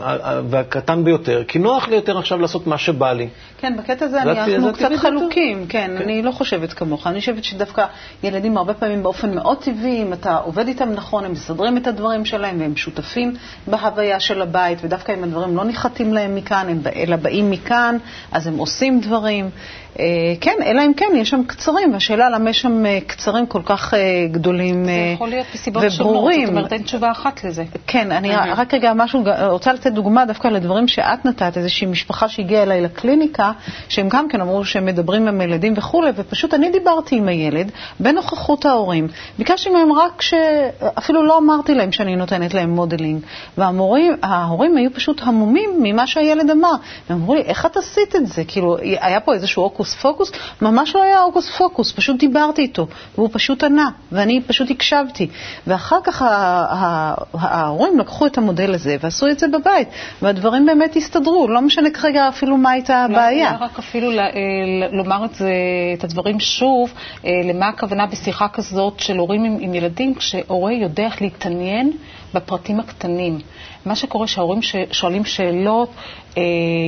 אה, 0.00 0.40
והקטן 0.50 1.04
ביותר, 1.04 1.42
כי 1.48 1.58
נוח 1.58 1.88
לי 1.88 1.96
יותר 1.96 2.18
עכשיו 2.18 2.38
לעשות 2.38 2.66
מה 2.66 2.78
שבא 2.78 3.12
לי. 3.12 3.28
כן, 3.58 3.76
בקטע 3.76 4.04
הזה 4.04 4.16
זה 4.16 4.22
אני- 4.22 4.30
הטבעי 4.40 4.54
אנחנו. 4.56 4.72
קצת 4.72 4.88
חלוקים, 4.96 5.66
כן, 5.68 5.90
אני 5.96 6.22
לא 6.22 6.30
חושבת 6.30 6.72
כמוך. 6.72 7.06
אני 7.06 7.20
חושבת 7.20 7.44
שדווקא 7.44 7.84
ילדים 8.22 8.56
הרבה 8.56 8.74
פעמים 8.74 9.02
באופן 9.02 9.34
מאוד 9.34 9.58
טבעי, 9.62 10.02
אם 10.02 10.12
אתה 10.12 10.36
עובד 10.36 10.66
איתם 10.68 10.92
נכון, 10.92 11.24
הם 11.24 11.32
מסדרים 11.32 11.76
את 11.76 11.86
הדברים 11.86 12.24
שלהם 12.24 12.60
והם 12.60 12.76
שותפים 12.76 13.34
בהוויה 13.66 14.20
של 14.20 14.42
הבית, 14.42 14.78
ודווקא 14.82 15.12
אם 15.12 15.24
הדברים 15.24 15.56
לא 15.56 15.64
ניחתים 15.64 16.14
להם 16.14 16.34
מכאן, 16.34 16.66
הם- 16.68 16.80
אלא 16.96 17.16
באים 17.16 17.50
מכאן, 17.50 17.96
אז 18.32 18.46
הם 18.46 18.58
עושים 18.58 19.00
דברים. 19.00 19.50
אה, 19.98 20.04
כן, 20.40 20.54
אלא 20.66 20.82
אם 20.86 20.92
כן, 20.96 21.06
יש 21.16 21.30
שם 21.30 21.42
קצרים, 21.46 21.92
והשאלה 21.92 22.30
למה 22.30 22.50
יש 22.50 22.60
שם 22.60 22.86
אה, 22.86 22.98
קצרים 23.06 23.46
כל 23.46 23.62
כך 23.64 23.94
אה, 23.94 23.98
גדולים 24.30 24.84
זה 24.84 24.90
אה, 24.90 25.10
יכול 25.14 25.28
להיות 25.28 25.46
מסיבות 25.54 25.82
שונות, 25.90 26.10
וברורים. 26.10 26.46
זאת 26.46 26.50
אומרת, 26.56 26.72
אין 26.72 26.82
תשובה 26.82 27.10
אחת 27.10 27.44
לזה. 27.44 27.64
כן, 27.86 28.12
אני 28.12 28.30
רק 28.56 28.74
רגע 28.74 28.92
משהו, 28.94 29.24
רוצה 29.46 29.72
לתת 29.72 29.92
דוגמה 29.92 30.24
דווקא 30.24 30.48
לדברים 30.48 30.88
שאת 30.88 31.24
נתת, 31.24 31.56
איזושהי 31.56 31.86
משפחה 31.86 32.28
שהגיעה 32.28 32.62
אליי 32.62 32.80
לקליניקה, 32.80 33.45
שהם 33.88 34.08
גם 34.08 34.28
כן 34.28 34.40
אמרו 34.40 34.64
שהם 34.64 34.86
מדברים 34.86 35.28
עם 35.28 35.40
הילדים 35.40 35.74
וכולי, 35.76 36.10
ופשוט 36.16 36.54
אני 36.54 36.70
דיברתי 36.70 37.16
עם 37.16 37.28
הילד 37.28 37.70
בנוכחות 38.00 38.66
ההורים. 38.66 39.08
ביקשתי 39.38 39.70
מהם 39.70 39.92
רק 39.92 40.22
ש... 40.22 40.34
אפילו 40.98 41.24
לא 41.24 41.38
אמרתי 41.38 41.74
להם 41.74 41.92
שאני 41.92 42.16
נותנת 42.16 42.54
להם 42.54 42.70
modeling. 42.70 43.20
וההורים 43.58 44.76
היו 44.76 44.94
פשוט 44.94 45.22
המומים 45.24 45.70
ממה 45.82 46.06
שהילד 46.06 46.50
אמר. 46.50 46.72
הם 47.08 47.16
אמרו 47.16 47.34
לי, 47.34 47.40
איך 47.40 47.66
את 47.66 47.76
עשית 47.76 48.16
את 48.16 48.26
זה? 48.26 48.42
כאילו, 48.48 48.76
היה 49.00 49.20
פה 49.20 49.34
איזשהו 49.34 49.62
הוקוס 49.62 49.94
פוקוס? 49.94 50.32
ממש 50.62 50.96
לא 50.96 51.02
היה 51.02 51.20
הוקוס 51.20 51.50
פוקוס, 51.50 51.92
פשוט 51.92 52.18
דיברתי 52.18 52.62
איתו, 52.62 52.86
והוא 53.14 53.28
פשוט 53.32 53.64
ענה, 53.64 53.88
ואני 54.12 54.42
פשוט 54.46 54.70
הקשבתי. 54.70 55.28
ואחר 55.66 55.98
כך 56.04 56.22
ההורים 57.34 57.98
לקחו 57.98 58.26
את 58.26 58.38
המודל 58.38 58.74
הזה 58.74 58.96
ועשו 59.00 59.26
את 59.28 59.38
זה 59.38 59.48
בבית, 59.48 59.88
והדברים 60.22 60.66
באמת 60.66 60.96
הסתדרו, 60.96 61.48
לא 61.48 61.60
משנה 61.60 61.90
כרגע 61.90 62.28
אפילו 62.28 62.56
מה 62.56 62.70
הייתה 62.70 63.04
הבעיה. 63.04 63.35
אולי 63.44 63.56
רק 63.60 63.78
אפילו 63.78 64.10
אה, 64.10 64.28
ל- 64.66 64.96
לומר 64.96 65.24
את, 65.24 65.34
זה, 65.34 65.50
את 65.98 66.04
הדברים 66.04 66.40
שוב, 66.40 66.92
אה, 67.24 67.30
למה 67.44 67.68
הכוונה 67.68 68.06
בשיחה 68.06 68.48
כזאת 68.48 69.00
של 69.00 69.16
הורים 69.16 69.44
עם, 69.44 69.56
עם 69.60 69.74
ילדים, 69.74 70.14
כשהורה 70.14 70.72
יודע 70.72 71.04
איך 71.04 71.22
להתעניין 71.22 71.92
בפרטים 72.34 72.80
הקטנים. 72.80 73.38
מה 73.86 73.96
שקורה 73.96 74.26
שההורים 74.26 74.60
שואלים 74.92 75.24
שאלות 75.24 75.90
אה, 76.38 76.42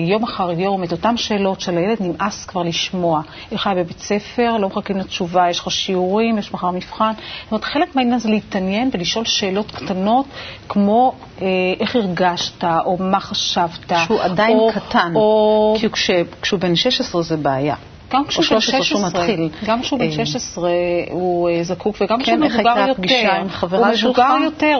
יום 0.09 0.23
אחר 0.25 0.50
יום, 0.50 0.85
את 0.85 0.93
אותן 0.93 1.17
שאלות 1.17 1.61
שלילד 1.61 1.97
נמאס 2.00 2.45
כבר 2.45 2.62
לשמוע. 2.62 3.21
איך 3.52 3.67
היה 3.67 3.76
בבית 3.76 3.99
ספר, 3.99 4.57
לא 4.61 4.69
מחכים 4.69 4.97
לתשובה, 4.97 5.50
יש 5.50 5.59
לך 5.61 5.71
שיעורים, 5.71 6.38
יש 6.38 6.52
מחר 6.55 6.71
מבחן. 6.71 7.12
זאת 7.43 7.52
אומרת, 7.52 7.64
חלק 7.64 7.97
מהעניין 7.97 8.19
זה 8.19 8.28
להתעניין 8.28 8.90
ולשאול 8.93 9.25
שאלות 9.25 9.71
קטנות, 9.71 10.26
כמו 10.69 11.12
אה, 11.43 11.47
איך 11.81 11.97
הרגשת, 11.97 12.64
או 12.64 12.97
מה 13.00 13.21
חשבת. 13.21 13.93
שהוא 14.07 14.21
עדיין 14.21 14.59
או, 14.59 14.71
קטן, 14.75 15.12
או 15.14 15.76
כי 15.81 15.90
כש- 15.90 16.11
כשהוא 16.43 16.61
בן 16.61 16.76
16 16.76 17.23
זה 17.23 17.37
בעיה. 17.37 17.75
גם 18.11 18.25
כשהוא 18.27 18.43
בן 18.43 18.61
13 18.61 18.83
שהוא 18.83 19.00
16, 19.00 19.21
מתחיל. 19.21 19.49
גם 19.65 19.83
כשהוא 19.83 19.99
בן 19.99 20.07
אה, 20.07 20.27
16 20.27 20.71
הוא 21.11 21.50
אה, 21.50 21.62
זקוק, 21.62 21.97
וגם 22.00 22.19
כן, 22.19 22.23
כשהוא 22.23 22.45
איך 22.45 22.55
מבוגר 22.55 22.88
יותר, 22.88 23.45
הוא 23.73 23.93
מבוגר? 23.93 24.37
יותר, 24.45 24.79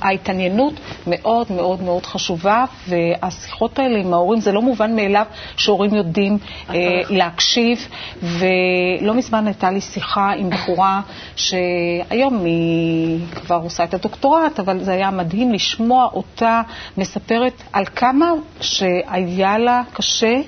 ההתעניינות 0.00 0.74
מאוד 1.06 1.46
מאוד 1.52 1.82
מאוד 1.82 2.06
חשובה, 2.06 2.64
והשיחות 2.88 3.78
האלה 3.78 3.98
עם 3.98 4.14
ההורים, 4.14 4.40
זה 4.40 4.52
לא 4.52 4.62
מובן 4.62 4.96
מאליו 4.96 5.26
שהורים 5.56 5.94
יודעים 5.94 6.38
אה, 6.70 6.74
להקשיב, 7.10 7.88
ולא 8.22 9.14
מזמן 9.14 9.46
הייתה 9.46 9.70
לי 9.70 9.80
שיחה 9.80 10.32
עם 10.32 10.50
בחורה 10.50 11.00
שהיום 11.36 12.44
היא 12.44 13.18
כבר 13.34 13.60
עושה 13.62 13.84
את 13.84 13.94
הדוקטורט, 13.94 14.60
אבל 14.60 14.84
זה 14.84 14.92
היה 14.92 15.10
מדהים 15.10 15.52
לשמוע 15.52 16.08
אותה 16.12 16.62
מספרת 16.96 17.62
על 17.72 17.84
כמה 17.84 18.32
שהיה 18.60 19.58
לה 19.58 19.82
קשה. 19.92 20.40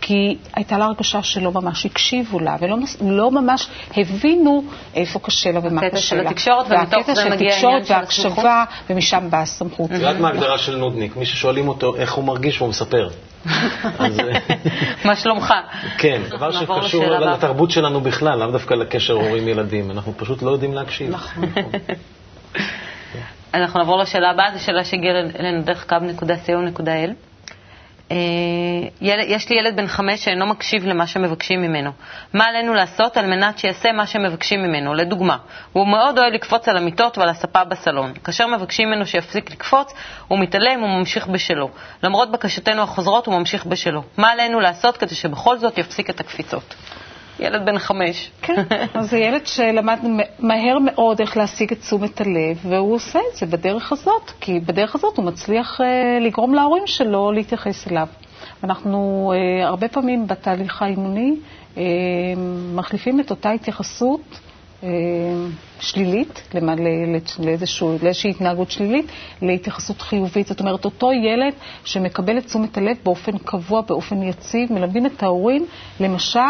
כי 0.00 0.36
הייתה 0.54 0.78
לה 0.78 0.84
הרגשה 0.84 1.22
שלא 1.22 1.45
ממש 1.52 1.86
הקשיבו 1.86 2.38
לה, 2.38 2.56
ולא 2.60 2.76
לא 3.00 3.30
ממש 3.30 3.68
הבינו 3.96 4.64
איפה 4.94 5.18
קשה 5.18 5.52
לה 5.52 5.60
ומה 5.62 5.80
הקטע 5.80 5.96
קשה 5.96 6.06
של 6.06 6.22
לה. 6.22 6.30
התקשורת, 6.30 6.66
ומתוך 6.68 6.92
והקטע 6.92 7.14
זה 7.14 7.22
של 7.22 7.30
מגיע 7.30 7.48
התקשורת 7.48 7.72
העניין 7.72 7.84
של 7.84 7.92
וההקשבה, 7.92 8.64
ומשם 8.90 9.26
באה 9.30 9.42
הסמכות. 9.42 9.90
את 9.90 9.96
יודעת 9.96 10.16
מה 10.20 10.28
ההגדרה 10.28 10.58
של 10.58 10.76
נודניק? 10.76 11.16
מי 11.16 11.26
ששואלים 11.26 11.68
אותו 11.68 11.96
איך 11.96 12.12
הוא 12.12 12.24
מרגיש 12.24 12.60
והוא 12.60 12.70
מספר. 12.70 13.08
אז, 13.98 14.20
אה, 14.20 14.38
מה 15.04 15.16
שלומך? 15.16 15.54
כן, 15.98 16.22
דבר 16.30 16.52
שקשור. 16.52 17.04
לתרבות 17.06 17.70
שלנו 17.70 18.00
בכלל, 18.00 18.38
לאו 18.38 18.50
דווקא 18.50 18.74
לקשר 18.74 19.12
הורים-ילדים. 19.12 19.90
אנחנו 19.90 20.12
פשוט 20.16 20.42
לא 20.42 20.50
יודעים 20.50 20.74
להקשיב. 20.74 21.10
נכון. 21.10 21.44
אנחנו 23.54 23.80
נעבור 23.80 23.98
לשאלה 23.98 24.30
הבאה, 24.30 24.46
זו 24.54 24.64
שאלה 24.64 24.84
שהגיעה 24.84 25.14
אלינו 25.38 25.62
דרך 25.62 25.86
קו.co.il. 25.88 27.25
אה, 28.10 28.16
יש 29.00 29.48
לי 29.50 29.56
ילד 29.56 29.76
בן 29.76 29.86
חמש 29.86 30.24
שאינו 30.24 30.46
מקשיב 30.46 30.86
למה 30.86 31.06
שמבקשים 31.06 31.62
ממנו. 31.62 31.90
מה 32.32 32.44
עלינו 32.44 32.74
לעשות 32.74 33.16
על 33.16 33.26
מנת 33.26 33.58
שיעשה 33.58 33.92
מה 33.92 34.06
שמבקשים 34.06 34.62
ממנו? 34.62 34.94
לדוגמה, 34.94 35.36
הוא 35.72 35.88
מאוד 35.88 36.18
אוהב 36.18 36.32
לקפוץ 36.32 36.68
על 36.68 36.76
המיטות 36.76 37.18
ועל 37.18 37.28
הספה 37.28 37.64
בסלון. 37.64 38.12
כאשר 38.24 38.46
מבקשים 38.46 38.88
ממנו 38.88 39.06
שיפסיק 39.06 39.50
לקפוץ, 39.50 39.92
הוא 40.28 40.38
מתעלם 40.38 40.82
וממשיך 40.82 41.26
בשלו. 41.26 41.70
למרות 42.02 42.30
בקשתנו 42.30 42.82
החוזרות, 42.82 43.26
הוא 43.26 43.38
ממשיך 43.38 43.66
בשלו. 43.66 44.02
מה 44.16 44.30
עלינו 44.30 44.60
לעשות 44.60 44.96
כדי 44.96 45.14
שבכל 45.14 45.58
זאת 45.58 45.78
יפסיק 45.78 46.10
את 46.10 46.20
הקפיצות? 46.20 46.74
ילד 47.40 47.66
בן 47.66 47.78
חמש. 47.78 48.30
כן, 48.42 48.54
אז 48.94 49.10
זה 49.10 49.18
ילד 49.18 49.46
שלמד 49.46 49.98
מהר 50.38 50.78
מאוד 50.78 51.20
איך 51.20 51.36
להשיג 51.36 51.72
את 51.72 51.80
תשומת 51.80 52.20
הלב, 52.20 52.58
והוא 52.62 52.94
עושה 52.94 53.18
את 53.32 53.36
זה 53.36 53.46
בדרך 53.46 53.92
הזאת, 53.92 54.30
כי 54.40 54.60
בדרך 54.60 54.94
הזאת 54.94 55.16
הוא 55.16 55.24
מצליח 55.24 55.80
אה, 55.80 56.18
לגרום 56.20 56.54
להורים 56.54 56.82
שלו 56.86 57.32
להתייחס 57.32 57.88
אליו. 57.88 58.06
אנחנו 58.64 59.32
אה, 59.36 59.66
הרבה 59.66 59.88
פעמים 59.88 60.26
בתהליך 60.26 60.82
האימוני 60.82 61.34
אה, 61.76 61.82
מחליפים 62.74 63.20
את 63.20 63.30
אותה 63.30 63.50
התייחסות 63.50 64.20
אה, 64.82 64.88
שלילית, 65.80 66.42
למה- 66.54 66.74
לאיזשהו- 67.38 67.96
לאיזושהי 68.02 68.30
התנהגות 68.30 68.70
שלילית, 68.70 69.06
להתייחסות 69.42 70.00
חיובית. 70.00 70.46
זאת 70.46 70.60
אומרת, 70.60 70.84
אותו 70.84 71.12
ילד 71.12 71.52
שמקבל 71.84 72.38
את 72.38 72.44
תשומת 72.46 72.76
הלב 72.78 72.96
באופן 73.04 73.38
קבוע, 73.38 73.80
באופן 73.80 74.22
יציב, 74.22 74.72
מלמדים 74.72 75.06
את 75.06 75.22
ההורים, 75.22 75.66
למשל, 76.00 76.40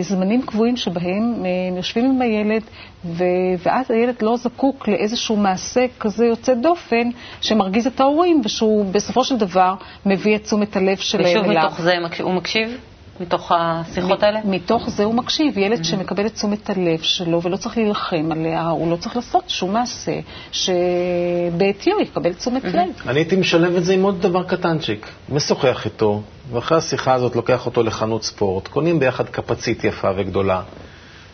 זמנים 0.00 0.42
קבועים 0.42 0.76
שבהם 0.76 1.34
אה, 1.44 1.50
הם 1.68 1.76
יושבים 1.76 2.04
עם 2.04 2.22
הילד, 2.22 2.62
ו- 3.04 3.24
ואז 3.62 3.90
הילד 3.90 4.22
לא 4.22 4.36
זקוק 4.36 4.88
לאיזשהו 4.88 5.36
מעשה 5.36 5.86
כזה 6.00 6.26
יוצא 6.26 6.54
דופן, 6.54 7.10
שמרגיז 7.40 7.86
את 7.86 8.00
ההורים, 8.00 8.40
ושהוא 8.44 8.84
בסופו 8.84 9.24
של 9.24 9.36
דבר 9.36 9.74
מביא 10.06 10.36
את 10.36 10.42
תשומת 10.44 10.76
הלב 10.76 10.96
שלהם 10.96 11.24
ושוב 11.40 11.50
אליו. 11.50 11.62
מתוך 11.66 11.80
זה 11.80 11.94
הוא 12.22 12.32
מקשיב? 12.34 12.78
מתוך 13.22 13.52
השיחות 13.56 14.22
האלה? 14.22 14.40
מתוך 14.44 14.90
זה 14.90 15.04
הוא 15.04 15.14
מקשיב. 15.14 15.58
ילד 15.58 15.84
שמקבל 15.84 16.26
את 16.26 16.34
תשומת 16.34 16.70
הלב 16.70 17.00
שלו 17.02 17.42
ולא 17.42 17.56
צריך 17.56 17.76
להילחם 17.78 18.28
עליה, 18.32 18.68
הוא 18.68 18.90
לא 18.90 18.96
צריך 18.96 19.16
לעשות 19.16 19.44
שום 19.48 19.72
מעשה 19.72 20.12
שבעטיו 20.52 22.00
יקבל 22.00 22.32
תשומת 22.32 22.64
לב. 22.64 22.78
אני 23.08 23.18
הייתי 23.18 23.36
משלב 23.36 23.76
את 23.76 23.84
זה 23.84 23.94
עם 23.94 24.02
עוד 24.02 24.22
דבר 24.22 24.42
קטנצ'יק. 24.42 25.06
משוחח 25.28 25.84
איתו, 25.84 26.22
ואחרי 26.52 26.78
השיחה 26.78 27.12
הזאת 27.14 27.36
לוקח 27.36 27.66
אותו 27.66 27.82
לחנות 27.82 28.24
ספורט, 28.24 28.68
קונים 28.68 28.98
ביחד 28.98 29.28
קפצית 29.28 29.84
יפה 29.84 30.10
וגדולה. 30.16 30.62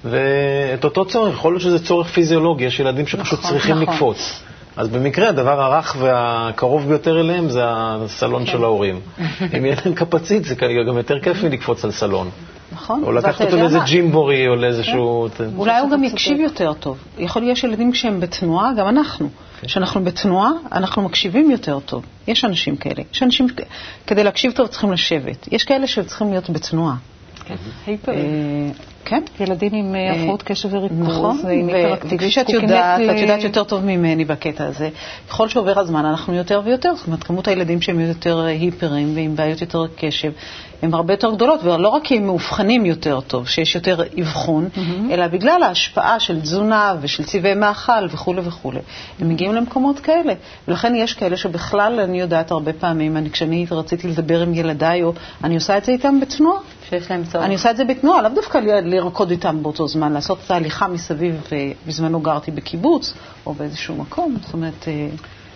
ואת 0.04 0.84
אותו 0.84 1.04
צורך, 1.04 1.34
יכול 1.34 1.52
להיות 1.52 1.62
שזה 1.62 1.84
צורך 1.84 2.06
פיזיולוגי, 2.08 2.64
יש 2.64 2.80
ילדים 2.80 3.06
שפשוט 3.06 3.38
נכון, 3.38 3.50
צריכים 3.50 3.74
נכון. 3.76 3.94
לקפוץ. 3.94 4.40
אז 4.78 4.88
במקרה 4.88 5.28
הדבר 5.28 5.62
הרך 5.62 5.96
והקרוב 6.00 6.88
ביותר 6.88 7.20
אליהם 7.20 7.48
זה 7.48 7.62
הסלון 7.66 8.46
כן. 8.46 8.52
של 8.52 8.64
ההורים. 8.64 9.00
אם 9.58 9.64
יהיה 9.64 9.76
להם 9.84 9.94
קפצית 9.94 10.44
זה 10.44 10.54
גם 10.88 10.96
יותר 10.96 11.20
כיף 11.20 11.42
מלקפוץ 11.42 11.84
על 11.84 11.90
סלון. 11.90 12.30
נכון? 12.72 13.02
או 13.04 13.12
לקחת 13.12 13.40
אותו 13.40 13.56
לאיזה? 13.56 13.78
ג'ימבורי 13.86 14.48
או 14.48 14.56
לאיזשהו... 14.56 15.28
אולי 15.56 15.80
הוא 15.80 15.90
גם 15.90 16.04
יקשיב 16.04 16.40
יותר 16.40 16.72
טוב. 16.72 16.98
יכול 17.18 17.42
להיות 17.42 17.64
ילדים 17.64 17.92
כשהם 17.92 18.20
בתנועה, 18.20 18.72
גם 18.76 18.88
אנחנו. 18.88 19.28
כשאנחנו 19.62 20.04
בתנועה, 20.04 20.50
אנחנו 20.72 21.02
מקשיבים 21.02 21.50
יותר 21.50 21.80
טוב. 21.80 22.04
יש 22.28 22.44
אנשים 22.44 22.76
כאלה. 22.76 23.02
יש 23.12 23.22
אנשים, 23.22 23.46
כדי 24.06 24.24
להקשיב 24.24 24.52
טוב 24.52 24.66
צריכים 24.66 24.92
לשבת. 24.92 25.48
יש 25.52 25.64
כאלה 25.64 25.86
שצריכים 25.86 26.30
להיות 26.30 26.50
בתנועה. 26.50 26.94
אה, 29.12 29.18
כן. 29.38 29.44
ילדים 29.44 29.74
עם 29.74 29.94
אה, 29.94 30.12
הפרעות 30.12 30.42
קשב 30.42 30.74
וריכוז, 30.74 30.98
נכון, 31.08 31.38
היפראקטיביות, 31.46 32.12
וכפי 32.12 32.30
שאת 32.30 32.48
יודעת, 32.48 33.00
ל- 33.00 33.08
ואת 33.08 33.16
יודעת 33.16 33.44
יותר 33.44 33.64
טוב 33.64 33.84
ממני 33.84 34.24
בקטע 34.24 34.64
הזה, 34.64 34.88
ככל 35.28 35.48
שעובר 35.48 35.80
הזמן 35.80 36.04
אנחנו 36.04 36.34
יותר 36.34 36.60
ויותר, 36.64 36.94
זאת 36.96 37.06
אומרת, 37.06 37.24
כמות 37.24 37.48
הילדים 37.48 37.80
שהם 37.80 38.00
יותר 38.00 38.40
אה, 38.40 38.46
היפרים 38.46 39.16
ועם 39.16 39.36
בעיות 39.36 39.60
יותר 39.60 39.86
קשב 39.96 40.32
הן 40.82 40.94
הרבה 40.94 41.12
יותר 41.12 41.34
גדולות, 41.34 41.64
ולא 41.64 41.88
רק 41.88 42.04
כי 42.04 42.16
הם 42.16 42.26
מאובחנים 42.26 42.86
יותר 42.86 43.20
טוב, 43.20 43.48
שיש 43.48 43.74
יותר 43.74 44.02
אבחון, 44.20 44.68
mm-hmm. 44.74 45.12
אלא 45.12 45.26
בגלל 45.26 45.62
ההשפעה 45.62 46.20
של 46.20 46.40
תזונה 46.40 46.94
ושל 47.00 47.24
צבעי 47.24 47.54
מאכל 47.54 48.06
וכולי 48.10 48.40
וכולי. 48.44 48.78
הם 49.20 49.28
מגיעים 49.28 49.54
למקומות 49.54 50.00
כאלה. 50.00 50.32
ולכן 50.68 50.94
יש 50.94 51.14
כאלה 51.14 51.36
שבכלל, 51.36 52.00
אני 52.00 52.20
יודעת 52.20 52.50
הרבה 52.50 52.72
פעמים, 52.72 53.16
אני, 53.16 53.30
כשאני 53.30 53.66
רציתי 53.70 54.08
לדבר 54.08 54.42
עם 54.42 54.54
ילדיי, 54.54 55.02
או 55.02 55.12
אני 55.44 55.54
עושה 55.54 55.78
את 55.78 55.84
זה 55.84 55.92
איתם 55.92 56.20
בתנועה. 56.20 56.58
שיש 56.88 57.10
להם 57.10 57.24
צורך. 57.24 57.44
אני 57.44 57.54
עושה 57.54 57.70
את 57.70 57.76
זה 57.76 57.84
בתנועה, 57.84 58.22
לאו 58.22 58.30
דווקא 58.34 58.58
לרקוד 58.98 59.30
איתם 59.30 59.62
באותו 59.62 59.88
זמן, 59.88 60.12
לעשות 60.12 60.38
את 60.46 60.50
ההליכה 60.50 60.88
מסביב, 60.88 61.42
בזמנו 61.86 62.20
גרתי 62.20 62.50
בקיבוץ 62.50 63.14
או 63.46 63.54
באיזשהו 63.54 63.96
מקום, 63.96 64.36
זאת 64.42 64.52
אומרת... 64.52 64.88
אה, 64.88 65.08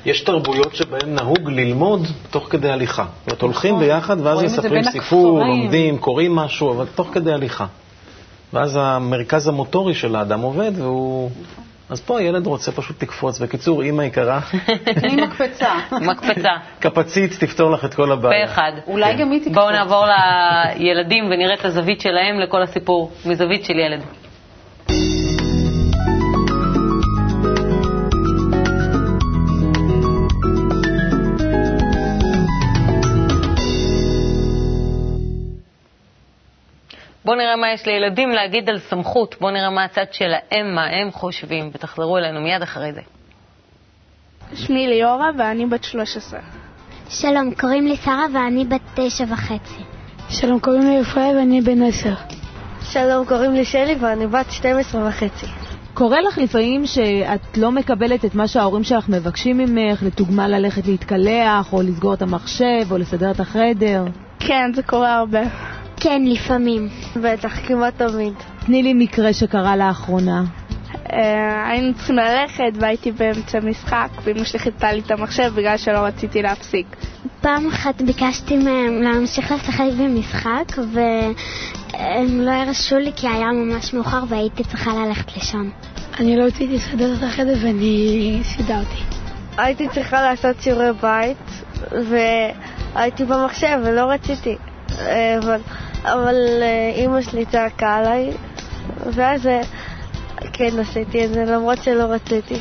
יש 0.05 0.21
תרבויות 0.21 0.75
שבהן 0.75 1.15
נהוג 1.15 1.51
ללמוד 1.51 2.07
תוך 2.31 2.47
כדי 2.51 2.71
הליכה. 2.71 3.05
זאת 3.05 3.27
אומרת, 3.27 3.43
הולכים 3.43 3.75
נכון. 3.75 3.87
ביחד 3.87 4.17
ואז 4.21 4.43
מספרים 4.43 4.85
סיפור, 4.85 5.39
לומדים, 5.39 5.99
קוראים 5.99 6.35
משהו, 6.37 6.73
אבל 6.73 6.87
תוך 6.95 7.09
כדי 7.13 7.33
הליכה. 7.33 7.67
ואז 8.53 8.79
המרכז 8.81 9.49
המוטורי 9.49 9.95
של 9.95 10.17
האדם 10.17 10.41
עובד 10.41 10.73
והוא... 10.75 11.31
אז 11.93 12.01
פה 12.01 12.19
הילד 12.19 12.47
רוצה 12.47 12.73
פשוט 12.73 13.03
לקפוץ. 13.03 13.39
בקיצור, 13.39 13.83
אימא 13.83 14.03
יקרה. 14.03 14.41
תני 15.01 15.17
מקפצה. 15.17 15.73
מקפצה. 16.11 16.51
קפצית 16.81 17.33
תפתור 17.41 17.71
לך 17.71 17.85
את 17.85 17.95
כל 17.95 18.13
הבעיה. 18.13 18.47
פה 18.47 18.53
אחד. 18.53 18.73
אולי 18.87 19.17
גם 19.17 19.31
היא 19.31 19.41
תקפוץ. 19.41 19.55
בואו 19.55 19.71
נעבור 19.71 20.05
לילדים 20.77 21.25
ונראה 21.25 21.55
את 21.55 21.65
הזווית 21.65 22.01
שלהם 22.01 22.41
לכל 22.41 22.63
הסיפור, 22.63 23.13
מזווית 23.27 23.65
של 23.65 23.79
ילד. 23.79 24.22
בואו 37.25 37.37
נראה 37.37 37.57
מה 37.57 37.73
יש 37.73 37.87
לילדים 37.87 38.31
להגיד 38.31 38.69
על 38.69 38.79
סמכות, 38.79 39.35
בואו 39.41 39.53
נראה 39.53 39.71
מה 39.71 39.85
הצד 39.85 40.13
שלהם, 40.13 40.75
מה 40.75 40.87
הם 40.87 41.11
חושבים, 41.11 41.71
ותחזרו 41.75 42.19
אלינו 42.19 42.41
מיד 42.41 42.63
אחרי 42.63 42.93
זה. 42.93 43.01
שמי 44.55 44.87
ליאורה 44.87 45.31
ואני 45.39 45.67
בת 45.67 45.85
13. 45.85 46.41
שלום, 47.09 47.55
קוראים 47.55 47.87
לי 47.87 47.97
שרה 47.97 48.27
ואני 48.35 48.65
בת 48.65 48.81
תשע 48.95 49.25
וחצי. 49.29 49.83
שלום, 50.29 50.61
קוראים 50.61 50.83
לי 50.83 51.01
רפאל 51.01 51.37
ואני 51.37 51.61
בן 51.61 51.83
עשר. 51.83 52.15
שלום, 52.83 53.27
קוראים 53.27 53.53
לי 53.53 53.65
שלי 53.65 53.95
ואני 54.01 54.27
בת 54.27 54.51
12 54.51 55.09
וחצי. 55.09 55.47
קורה 55.95 56.21
לך 56.21 56.39
לפעמים 56.39 56.87
שאת 56.87 57.57
לא 57.57 57.73
מקבלת 57.73 58.25
את 58.25 58.35
מה 58.35 58.49
שההורים 58.49 58.85
שלך 58.85 59.09
מבקשים 59.09 59.59
ממך, 59.59 60.03
לדוגמה 60.03 60.49
ללכת 60.49 60.87
להתקלח, 60.87 61.73
או 61.73 61.83
לסגור 61.83 62.15
את 62.15 62.23
המחשב, 62.23 62.87
או 62.91 62.99
לסדר 62.99 63.31
את 63.31 63.41
החדר? 63.41 64.05
כן, 64.39 64.71
זה 64.75 64.83
קורה 64.83 65.15
הרבה. 65.15 65.41
כן, 66.03 66.23
לפעמים. 66.27 66.89
בטח, 67.17 67.67
כמעט 67.67 68.03
תמיד. 68.03 68.35
תני 68.67 68.83
לי 68.83 68.95
מקרה 68.95 69.33
שקרה 69.33 69.77
לאחרונה. 69.77 70.45
אה, 71.13 71.69
היינו 71.69 71.95
צריכים 71.95 72.17
ללכת 72.17 72.73
והייתי 72.81 73.13
באמצע 73.13 73.61
משחק 73.61 74.09
ואמא 74.25 74.45
שלי 74.45 74.59
חיפתה 74.59 74.93
לי 74.93 75.01
את 75.01 75.11
המחשב 75.11 75.53
בגלל 75.55 75.77
שלא 75.77 75.99
רציתי 75.99 76.43
להפסיק. 76.43 76.87
פעם 77.41 77.67
אחת 77.67 78.03
ביקשתי 78.03 78.57
מהם 78.57 79.03
להמשיך 79.03 79.53
לשחק 79.53 79.85
במשחק 79.99 80.79
והם 80.93 82.41
לא 82.41 82.51
הרשו 82.51 82.99
לי 82.99 83.13
כי 83.17 83.29
היה 83.29 83.53
ממש 83.53 83.95
מאוחר 83.95 84.23
והייתי 84.29 84.65
צריכה 84.65 84.91
ללכת 84.95 85.37
לישון. 85.37 85.71
אני 86.21 86.37
לא 86.37 86.45
רציתי 86.45 86.75
לסדר 86.75 87.15
את 87.15 87.23
החדר 87.23 87.55
ואני 87.63 88.41
סידרתי. 88.43 89.03
הייתי 89.57 89.89
צריכה 89.89 90.23
לעשות 90.23 90.61
שיעורי 90.61 90.93
בית 90.93 91.65
והייתי 92.09 93.25
במחשב 93.25 93.79
ולא 93.85 94.11
רציתי. 94.11 94.57
אה, 95.01 95.39
אבל, 95.39 95.61
אבל 96.05 96.37
אה, 96.63 96.93
אימא 96.95 97.23
שלי 97.23 97.45
צעקה 97.47 97.97
עליי 97.97 98.31
ואז 99.07 99.49
כן 100.53 100.79
עשיתי 100.79 101.25
את 101.25 101.31
זה, 101.31 101.45
למרות 101.45 101.83
שלא 101.83 102.03
רציתי. 102.03 102.55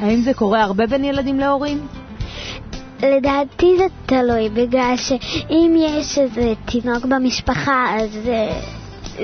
האם 0.00 0.20
זה 0.22 0.34
קורה 0.34 0.62
הרבה 0.62 0.86
בין 0.86 1.04
ילדים 1.04 1.40
להורים? 1.40 1.86
לדעתי 3.02 3.76
זה 3.78 3.84
תלוי, 4.06 4.48
בגלל 4.48 4.94
שאם 4.96 5.74
יש 5.78 6.18
איזה 6.18 6.52
תינוק 6.64 7.04
במשפחה, 7.04 7.96
אז 8.00 8.10
זה, 8.12 8.48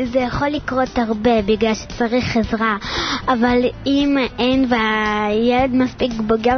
זה 0.05 0.19
יכול 0.19 0.49
לקרות 0.49 0.99
הרבה, 0.99 1.43
בגלל 1.43 1.75
שצריך 1.75 2.37
עזרה. 2.37 2.77
אבל 3.29 3.59
אם 3.87 4.17
אין 4.39 4.67
והילד 4.69 5.75
מספיק 5.75 6.13
בוגר 6.13 6.57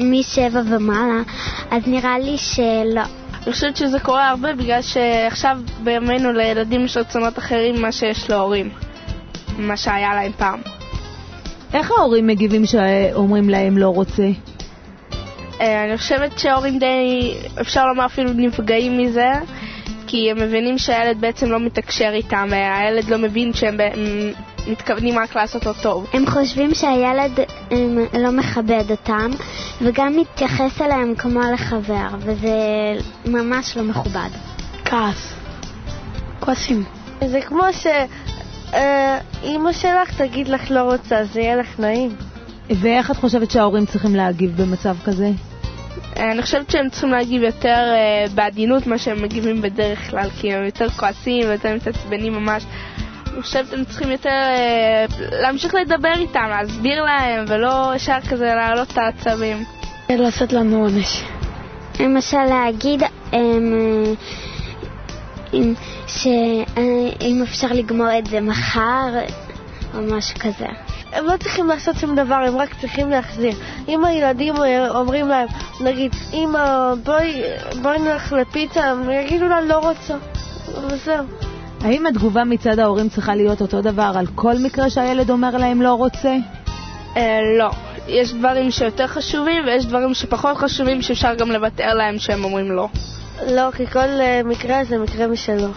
משבע 0.00 0.60
ומעלה, 0.66 1.22
אז 1.70 1.82
נראה 1.86 2.18
לי 2.18 2.38
שלא. 2.38 3.02
אני 3.48 3.54
חושבת 3.54 3.76
שזה 3.76 4.00
קורה 4.00 4.28
הרבה 4.28 4.52
בגלל 4.52 4.82
שעכשיו 4.82 5.58
בימינו 5.84 6.32
לילדים 6.32 6.84
יש 6.84 6.96
רצונות 6.96 7.38
אחרים 7.38 7.74
ממה 7.76 7.92
שיש 7.92 8.30
להורים. 8.30 8.70
ממה 9.58 9.76
שהיה 9.76 10.14
להם 10.14 10.32
פעם. 10.32 10.60
איך 11.74 11.90
ההורים 11.90 12.26
מגיבים 12.26 12.66
שאומרים 12.66 13.50
להם 13.50 13.78
לא 13.78 13.88
רוצה? 13.88 14.28
אה, 15.60 15.84
אני 15.84 15.96
חושבת 15.98 16.38
שההורים 16.38 16.78
די, 16.78 17.34
אפשר 17.60 17.86
לומר 17.86 18.06
אפילו 18.06 18.30
נפגעים 18.32 18.98
מזה, 18.98 19.32
כי 20.06 20.30
הם 20.30 20.36
מבינים 20.36 20.78
שהילד 20.78 21.20
בעצם 21.20 21.50
לא 21.50 21.60
מתקשר 21.60 22.10
איתם, 22.12 22.48
והילד 22.50 23.08
לא 23.08 23.18
מבין 23.18 23.52
שהם 23.52 23.76
מתכוונים 24.66 25.18
רק 25.18 25.36
לעשות 25.36 25.66
לו 25.66 25.72
טוב. 25.72 26.06
הם 26.12 26.30
חושבים 26.30 26.74
שהילד 26.74 27.40
הם, 27.70 27.98
לא 28.20 28.30
מכבד 28.30 28.84
אותם, 28.90 29.30
וגם 29.82 30.16
מתייחס 30.16 30.80
אליהם 30.80 31.14
כמו 31.14 31.40
לחבר, 31.52 32.08
וזה 32.18 32.56
ממש 33.26 33.76
לא 33.76 33.82
מכובד. 33.82 34.28
כעס. 34.84 35.34
כועסים. 36.40 36.84
זה 37.26 37.40
כמו 37.40 37.62
ש... 37.72 37.86
אה, 38.74 39.18
אימא 39.42 39.72
שלך 39.72 40.22
תגיד 40.22 40.48
לך 40.48 40.70
לא 40.70 40.80
רוצה, 40.80 41.24
זה 41.24 41.40
יהיה 41.40 41.56
לך 41.56 41.80
נעים. 41.80 42.16
ואיך 42.70 43.10
את 43.10 43.16
חושבת 43.16 43.50
שההורים 43.50 43.86
צריכים 43.86 44.14
להגיב 44.14 44.62
במצב 44.62 44.96
כזה? 45.04 45.30
אה, 46.16 46.32
אני 46.32 46.42
חושבת 46.42 46.70
שהם 46.70 46.88
צריכים 46.90 47.10
להגיב 47.10 47.42
יותר 47.42 47.92
uh, 47.94 48.30
בעדינות 48.34 48.86
מה 48.86 48.98
שהם 48.98 49.22
מגיבים 49.22 49.62
בדרך 49.62 50.10
כלל, 50.10 50.30
כי 50.40 50.52
הם 50.52 50.64
יותר 50.64 50.90
כועסים 50.90 51.48
ויותר 51.48 51.74
מתעצבנים 51.74 52.32
ממש. 52.32 52.64
אני 53.34 53.42
חושבת 53.42 53.70
שהם 53.70 53.84
צריכים 53.84 54.10
יותר 54.10 54.30
uh, 55.08 55.34
להמשיך 55.42 55.74
לדבר 55.74 56.12
איתם, 56.16 56.46
להסביר 56.50 57.04
להם, 57.04 57.44
ולא 57.48 57.92
ישר 57.96 58.18
כזה 58.30 58.44
להעלות 58.44 58.92
את 58.92 58.98
העצבים. 58.98 59.64
לעשות 60.10 60.52
לנו 60.52 60.82
עונש. 60.82 61.22
למשל 62.00 62.44
להגיד, 62.44 63.02
אם, 65.52 65.74
שאם 66.06 67.42
אפשר 67.42 67.68
לגמור 67.70 68.18
את 68.18 68.26
זה 68.26 68.40
מחר, 68.40 69.08
או 69.94 70.00
משהו 70.02 70.38
כזה. 70.38 70.66
הם 71.12 71.24
לא 71.26 71.36
צריכים 71.36 71.66
לעשות 71.66 71.96
שום 71.96 72.14
דבר, 72.14 72.34
הם 72.34 72.56
רק 72.56 72.80
צריכים 72.80 73.10
להחזיר. 73.10 73.52
אם 73.88 74.04
הילדים 74.04 74.54
אומרים 74.88 75.28
להם, 75.28 75.48
נגיד, 75.80 76.12
אמא, 76.32 76.94
בואי, 77.04 77.42
בואי 77.82 77.98
נלך 77.98 78.32
לפיצה, 78.32 78.84
הם 78.84 79.10
יגידו 79.10 79.48
לה, 79.48 79.60
לא 79.60 79.78
רוצה. 79.78 80.14
וזהו. 80.86 81.47
האם 81.80 82.06
התגובה 82.06 82.44
מצד 82.44 82.78
ההורים 82.78 83.08
צריכה 83.08 83.34
להיות 83.34 83.60
אותו 83.60 83.82
דבר 83.82 84.12
על 84.16 84.26
כל 84.34 84.54
מקרה 84.58 84.90
שהילד 84.90 85.30
אומר 85.30 85.56
להם 85.56 85.82
לא 85.82 85.94
רוצה? 85.94 86.36
אה, 87.16 87.40
לא. 87.58 87.70
יש 88.08 88.32
דברים 88.32 88.70
שיותר 88.70 89.06
חשובים 89.06 89.64
ויש 89.66 89.86
דברים 89.86 90.14
שפחות 90.14 90.56
חשובים 90.56 91.02
שאפשר 91.02 91.34
גם 91.34 91.50
לוותר 91.50 91.94
להם 91.94 92.18
שהם 92.18 92.44
אומרים 92.44 92.72
לא. 92.72 92.88
לא, 93.46 93.70
כי 93.70 93.86
כל 93.86 93.98
uh, 94.00 94.46
מקרה 94.46 94.84
זה 94.84 94.98
מקרה 94.98 95.26
משלו. 95.26 95.68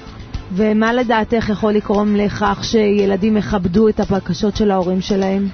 ומה 0.51 0.93
לדעתך 0.93 1.49
יכול 1.49 1.73
לקרום 1.73 2.15
לכך 2.15 2.59
שילדים 2.63 3.37
יכבדו 3.37 3.89
את 3.89 3.99
הבקשות 3.99 4.55
של 4.55 4.71
ההורים 4.71 5.01
שלהם? 5.01 5.47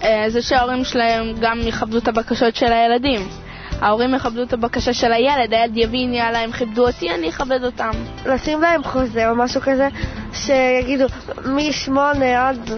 Uh, 0.00 0.04
זה 0.28 0.42
שההורים 0.42 0.84
שלהם 0.84 1.24
גם 1.40 1.58
יכבדו 1.62 1.98
את 1.98 2.08
הבקשות 2.08 2.56
של 2.56 2.72
הילדים. 2.72 3.20
ההורים 3.80 4.14
יכבדו 4.14 4.42
את 4.42 4.52
הבקשה 4.52 4.92
של 4.92 5.12
הילד, 5.12 5.52
הילד 5.52 5.76
יבין, 5.76 6.14
יאללה, 6.14 6.38
הם 6.38 6.52
כיבדו 6.52 6.86
אותי, 6.86 7.10
אני 7.10 7.28
אכבד 7.28 7.64
אותם. 7.64 7.90
לשים 8.26 8.60
להם 8.60 8.84
חוזה 8.84 9.30
או 9.30 9.36
משהו 9.36 9.60
כזה, 9.60 9.88
שיגידו, 10.32 11.04
משמונה 11.44 12.48
עד 12.48 12.70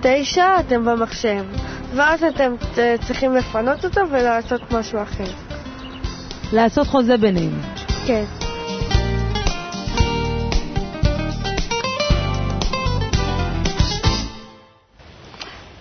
תשע 0.00 0.60
אתם 0.60 0.84
במחשב, 0.84 1.44
ואז 1.94 2.24
אתם 2.24 2.54
צריכים 3.06 3.34
לפנות 3.34 3.84
אותו 3.84 4.00
ולעשות 4.10 4.72
משהו 4.72 5.02
אחר. 5.02 5.24
לעשות 6.52 6.86
חוזה 6.86 7.16
ביניהם. 7.16 7.60
כן. 8.06 8.24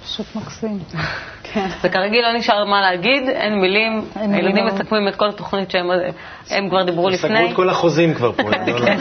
פשוט 0.03 0.35
מקסים. 0.35 0.79
כן. 1.53 1.67
וכרגיל 1.83 2.21
לא 2.21 2.37
נשאר 2.37 2.65
מה 2.65 2.81
להגיד, 2.81 3.23
אין 3.29 3.53
מילים, 3.61 4.01
הילדים 4.15 4.65
מסכמים 4.65 5.07
את 5.07 5.15
כל 5.15 5.29
התוכנית 5.29 5.71
שהם 5.71 6.69
כבר 6.69 6.83
דיברו 6.83 7.09
לפני. 7.09 7.29
סגרו 7.37 7.49
את 7.49 7.55
כל 7.55 7.69
החוזים 7.69 8.13
כבר 8.13 8.31
פה. 8.31 8.43
לא- 8.49 8.57
כן. 8.85 8.97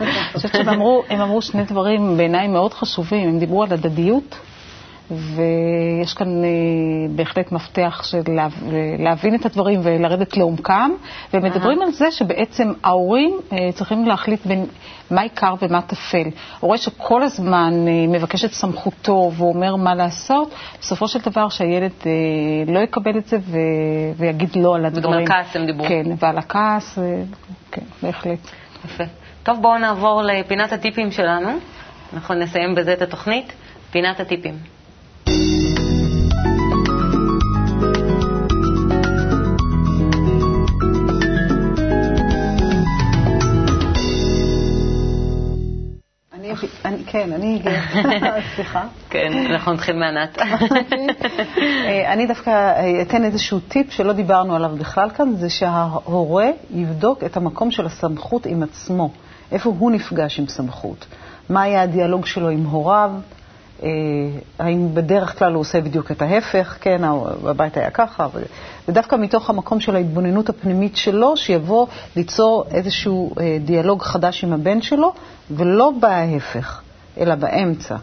אני 0.00 0.08
חושבת 0.32 0.52
שהם 0.54 1.20
אמרו 1.20 1.42
שני 1.42 1.64
דברים 1.64 2.16
בעיניי 2.16 2.48
מאוד 2.48 2.74
חשובים. 2.74 3.28
הם 3.28 3.38
דיברו 3.38 3.62
על 3.62 3.72
הדדיות, 3.72 4.38
ויש 5.12 6.14
כאן 6.14 6.44
אה, 6.44 6.48
בהחלט 7.16 7.52
מפתח 7.52 8.00
של 8.04 8.22
לה, 8.28 8.48
להבין 8.98 9.34
את 9.34 9.46
הדברים 9.46 9.80
ולרדת 9.82 10.36
לעומקם, 10.36 10.90
ומדברים 11.34 11.82
על 11.82 11.90
זה 11.90 12.10
שבעצם 12.10 12.72
ההורים 12.84 13.38
אה, 13.52 13.72
צריכים 13.74 14.06
להחליט 14.06 14.46
בין 14.46 14.66
מה 15.10 15.20
עיקר 15.22 15.54
ומה 15.62 15.82
טפל. 15.82 16.28
הורה 16.60 16.76
שכל 16.78 17.22
הזמן 17.22 17.72
אה, 17.88 18.06
מבקש 18.08 18.44
את 18.44 18.52
סמכותו 18.52 19.32
ואומר 19.36 19.76
מה 19.76 19.94
לעשות, 19.94 20.54
בסופו 20.80 21.08
של 21.08 21.18
דבר 21.18 21.48
שהילד 21.48 21.92
אה, 22.06 22.10
לא 22.74 22.80
יקבל 22.80 23.18
את 23.18 23.26
זה 23.26 23.36
ו... 23.40 23.58
ויגיד 24.16 24.56
לא 24.56 24.74
על 24.76 24.84
הדברים. 24.84 25.22
וגם 25.24 25.34
על 25.36 25.42
כעס 25.44 25.56
הם 25.56 25.66
דיברו. 25.66 25.86
כן, 25.88 26.02
ועל 26.18 26.38
הכעס, 26.38 26.98
אה, 26.98 27.22
כן, 27.72 27.82
בהחלט. 28.02 28.38
יפה. 28.84 29.04
טוב, 29.42 29.58
בואו 29.62 29.78
נעבור 29.78 30.22
לפינת 30.22 30.72
הטיפים 30.72 31.10
שלנו. 31.10 31.50
אנחנו 32.14 32.34
נסיים 32.34 32.74
בזה 32.74 32.92
את 32.92 33.02
התוכנית. 33.02 33.52
פינת 33.90 34.20
הטיפים. 34.20 34.71
אני, 46.84 47.04
כן, 47.06 47.32
אני, 47.32 47.62
סליחה. 48.54 48.84
כן, 49.10 49.32
אנחנו 49.50 49.72
נתחיל 49.72 49.96
מענת. 49.96 50.38
אה, 51.86 52.12
אני 52.12 52.26
דווקא 52.26 52.72
אתן 53.02 53.24
איזשהו 53.24 53.60
טיפ 53.60 53.92
שלא 53.92 54.12
דיברנו 54.12 54.56
עליו 54.56 54.70
בכלל 54.78 55.10
כאן, 55.10 55.34
זה 55.36 55.50
שההורה 55.50 56.50
יבדוק 56.70 57.24
את 57.24 57.36
המקום 57.36 57.70
של 57.70 57.86
הסמכות 57.86 58.46
עם 58.46 58.62
עצמו, 58.62 59.10
איפה 59.52 59.74
הוא 59.78 59.90
נפגש 59.90 60.38
עם 60.38 60.46
סמכות, 60.46 61.06
מה 61.48 61.62
היה 61.62 61.82
הדיאלוג 61.82 62.26
שלו 62.26 62.48
עם 62.48 62.64
הוריו, 62.64 63.10
אה, 63.82 63.88
האם 64.58 64.94
בדרך 64.94 65.38
כלל 65.38 65.52
הוא 65.52 65.60
עושה 65.60 65.80
בדיוק 65.80 66.10
את 66.10 66.22
ההפך, 66.22 66.76
כן, 66.80 67.02
בבית 67.44 67.76
היה 67.76 67.90
ככה, 67.90 68.26
ודווקא 68.88 69.16
מתוך 69.16 69.50
המקום 69.50 69.80
של 69.80 69.96
ההתבוננות 69.96 70.48
הפנימית 70.48 70.96
שלו, 70.96 71.36
שיבוא 71.36 71.86
ליצור 72.16 72.64
איזשהו 72.70 73.34
אה, 73.40 73.58
דיאלוג 73.64 74.02
חדש 74.02 74.44
עם 74.44 74.52
הבן 74.52 74.82
שלו, 74.82 75.12
ולא 75.56 75.92
בהפך, 76.00 76.80
אלא 77.18 77.34
באמצע. 77.34 77.96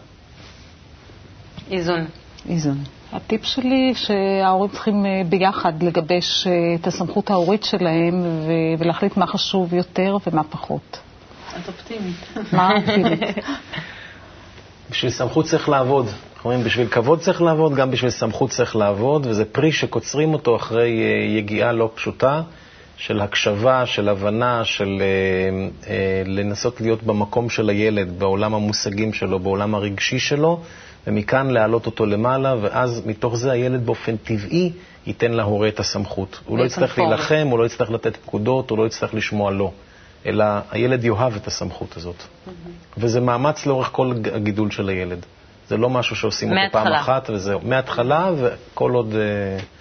איזון. 1.70 2.06
איזון. 2.48 2.78
הטיפ 3.12 3.44
שלי 3.44 3.94
שההורים 3.94 4.70
צריכים 4.70 5.06
אה, 5.06 5.22
ביחד 5.28 5.82
לגבש 5.82 6.46
את 6.80 6.86
הסמכות 6.86 7.30
ההורית 7.30 7.64
שלהם 7.64 8.14
ולהחליט 8.78 9.16
מה 9.16 9.26
חשוב 9.26 9.74
יותר 9.74 10.16
ומה 10.26 10.44
פחות. 10.44 10.98
את 11.56 11.68
אופטימית. 11.68 12.16
מה 12.52 12.72
אופטימית? 12.76 13.20
בשביל 14.90 15.10
סמכות 15.10 15.44
צריך 15.44 15.68
לעבוד. 15.68 16.06
אנחנו 16.06 16.50
אומרים, 16.50 16.66
בשביל 16.66 16.88
כבוד 16.88 17.20
צריך 17.20 17.42
לעבוד, 17.42 17.74
גם 17.74 17.90
בשביל 17.90 18.10
סמכות 18.10 18.50
צריך 18.50 18.76
לעבוד, 18.76 19.26
וזה 19.26 19.44
פרי 19.44 19.72
שקוצרים 19.72 20.34
אותו 20.34 20.56
אחרי 20.56 20.88
uh, 20.88 21.38
יגיעה 21.38 21.72
לא 21.72 21.90
פשוטה 21.94 22.42
של 23.00 23.20
הקשבה, 23.20 23.86
של 23.86 24.08
הבנה, 24.08 24.64
של 24.64 25.02
uh, 25.02 25.84
uh, 25.84 25.88
לנסות 26.26 26.80
להיות 26.80 27.02
במקום 27.02 27.50
של 27.50 27.68
הילד, 27.68 28.18
בעולם 28.18 28.54
המושגים 28.54 29.12
שלו, 29.12 29.38
בעולם 29.38 29.74
הרגשי 29.74 30.18
שלו, 30.18 30.60
ומכאן 31.06 31.50
להעלות 31.50 31.86
אותו 31.86 32.06
למעלה, 32.06 32.54
ואז 32.60 33.02
מתוך 33.06 33.36
זה 33.36 33.52
הילד 33.52 33.86
באופן 33.86 34.16
טבעי 34.16 34.72
ייתן 35.06 35.32
להורה 35.32 35.68
את 35.68 35.80
הסמכות. 35.80 36.40
הוא 36.46 36.58
לא 36.58 36.64
יצטרך 36.64 36.98
להילחם, 36.98 37.46
הוא 37.50 37.58
לא 37.58 37.66
יצטרך 37.66 37.90
לתת 37.90 38.16
פקודות, 38.16 38.70
הוא 38.70 38.78
לא 38.78 38.86
יצטרך 38.86 39.14
לשמוע 39.14 39.50
לא. 39.50 39.70
אלא 40.26 40.44
הילד 40.70 41.04
יאהב 41.04 41.36
את 41.36 41.46
הסמכות 41.46 41.96
הזאת. 41.96 42.16
Mm-hmm. 42.16 42.50
וזה 42.98 43.20
מאמץ 43.20 43.66
לאורך 43.66 43.88
כל 43.92 44.12
הגידול 44.34 44.70
של 44.70 44.88
הילד. 44.88 45.26
זה 45.68 45.76
לא 45.76 45.90
משהו 45.90 46.16
שעושים 46.16 46.52
אותו 46.52 46.72
פעם 46.72 46.92
אחת, 46.92 47.30
וזהו. 47.30 47.60
מההתחלה 47.64 48.30
וכל 48.36 48.92
עוד... 48.92 49.14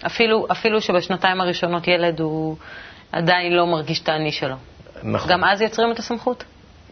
אפילו, 0.06 0.48
אפילו 0.52 0.82
שבשנתיים 0.82 1.42
הראשונות 1.42 1.88
ילד 1.88 2.20
הוא 2.20 2.56
עדיין 3.12 3.54
לא 3.54 3.68
מרגיש 3.68 4.02
את 4.04 4.10
האני 4.10 4.32
שלו. 4.32 4.56
נכון. 5.04 5.32
גם 5.32 5.44
אז 5.44 5.62
יוצרים 5.62 5.92
את 5.92 6.00
הסמכות? 6.00 6.44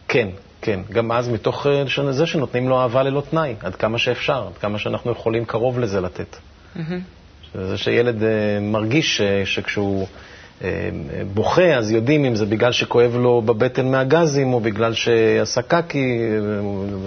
כן, 0.08 0.28
כן. 0.60 0.80
גם 0.92 1.12
אז 1.12 1.28
מתוך 1.28 1.66
זה 2.10 2.26
שנותנים 2.26 2.68
לו 2.68 2.80
אהבה 2.80 3.02
ללא 3.02 3.22
תנאי, 3.30 3.54
עד 3.60 3.74
כמה 3.74 3.98
שאפשר, 3.98 4.46
עד 4.46 4.58
כמה 4.58 4.78
שאנחנו 4.78 5.12
יכולים 5.12 5.44
קרוב 5.44 5.78
לזה 5.78 6.00
לתת. 6.00 6.36
Mm-hmm. 6.76 6.80
זה 7.54 7.78
שילד 7.78 8.22
מרגיש 8.60 9.20
שכשהוא... 9.44 10.06
בוכה, 11.34 11.74
אז 11.74 11.90
יודעים 11.90 12.24
אם 12.24 12.34
זה 12.34 12.46
בגלל 12.46 12.72
שכואב 12.72 13.16
לו 13.16 13.42
בבטן 13.42 13.90
מהגזים, 13.90 14.52
או 14.52 14.60
בגלל 14.60 14.94
שעשה 14.94 15.62
קקי, 15.62 16.18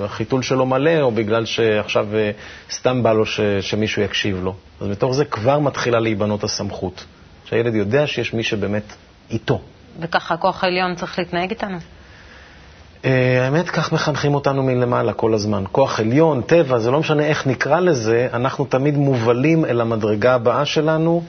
החיתול 0.03 0.41
שלו 0.41 0.65
מלא, 0.65 1.01
או 1.01 1.11
בגלל 1.11 1.45
שעכשיו 1.45 2.07
סתם 2.71 3.03
בא 3.03 3.13
לו 3.13 3.25
ש, 3.25 3.41
שמישהו 3.61 4.01
יקשיב 4.01 4.43
לו. 4.43 4.55
אז 4.81 4.87
מתוך 4.87 5.13
זה 5.13 5.25
כבר 5.25 5.59
מתחילה 5.59 5.99
להיבנות 5.99 6.43
הסמכות. 6.43 7.05
שהילד 7.51 7.75
יודע 7.75 8.07
שיש 8.07 8.33
מי 8.33 8.43
שבאמת 8.43 8.83
איתו. 9.31 9.61
וככה 9.99 10.33
הכוח 10.33 10.63
העליון 10.63 10.95
צריך 10.95 11.19
להתנהג 11.19 11.49
איתנו? 11.49 11.77
האמת, 13.03 13.69
כך 13.69 13.93
מחנכים 13.93 14.35
אותנו 14.35 14.63
מלמעלה 14.63 15.13
כל 15.13 15.33
הזמן. 15.33 15.63
כוח 15.71 15.99
עליון, 15.99 16.41
טבע, 16.41 16.79
זה 16.79 16.91
לא 16.91 16.99
משנה 16.99 17.23
איך 17.23 17.47
נקרא 17.47 17.79
לזה, 17.79 18.27
אנחנו 18.33 18.65
תמיד 18.65 18.97
מובלים 18.97 19.65
אל 19.65 19.81
המדרגה 19.81 20.33
הבאה 20.35 20.65
שלנו. 20.65 21.23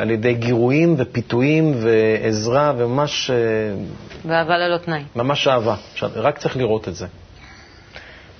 על 0.00 0.10
ידי 0.10 0.34
גירויים 0.34 0.94
ופיתויים 0.98 1.74
ועזרה 1.82 2.72
וממש... 2.76 3.30
ואהבה 4.24 4.58
ללא 4.58 4.76
תנאי. 4.78 5.02
ממש 5.16 5.48
אהבה. 5.48 5.74
רק 6.02 6.38
צריך 6.38 6.56
לראות 6.56 6.88
את 6.88 6.94
זה. 6.94 7.06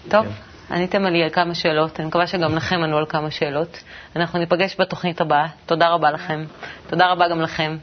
טוב, 0.09 0.25
כן. 0.25 0.31
עניתם 0.71 1.05
לי 1.05 1.23
על 1.23 1.31
כמה 1.31 1.55
שאלות, 1.55 2.01
אני 2.01 2.09
מקווה 2.09 2.27
שגם 2.27 2.57
לכם 2.57 2.83
ענו 2.83 2.99
על 2.99 3.07
כמה 3.07 3.31
שאלות. 3.31 3.83
אנחנו 4.17 4.39
ניפגש 4.39 4.77
בתוכנית 4.81 5.21
הבאה. 5.21 5.47
תודה 5.67 5.89
רבה 5.89 6.11
לכם. 6.11 6.45
תודה 6.87 7.07
רבה 7.13 7.29
גם 7.29 7.41
לכם. 7.41 7.77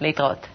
להתראות. 0.00 0.46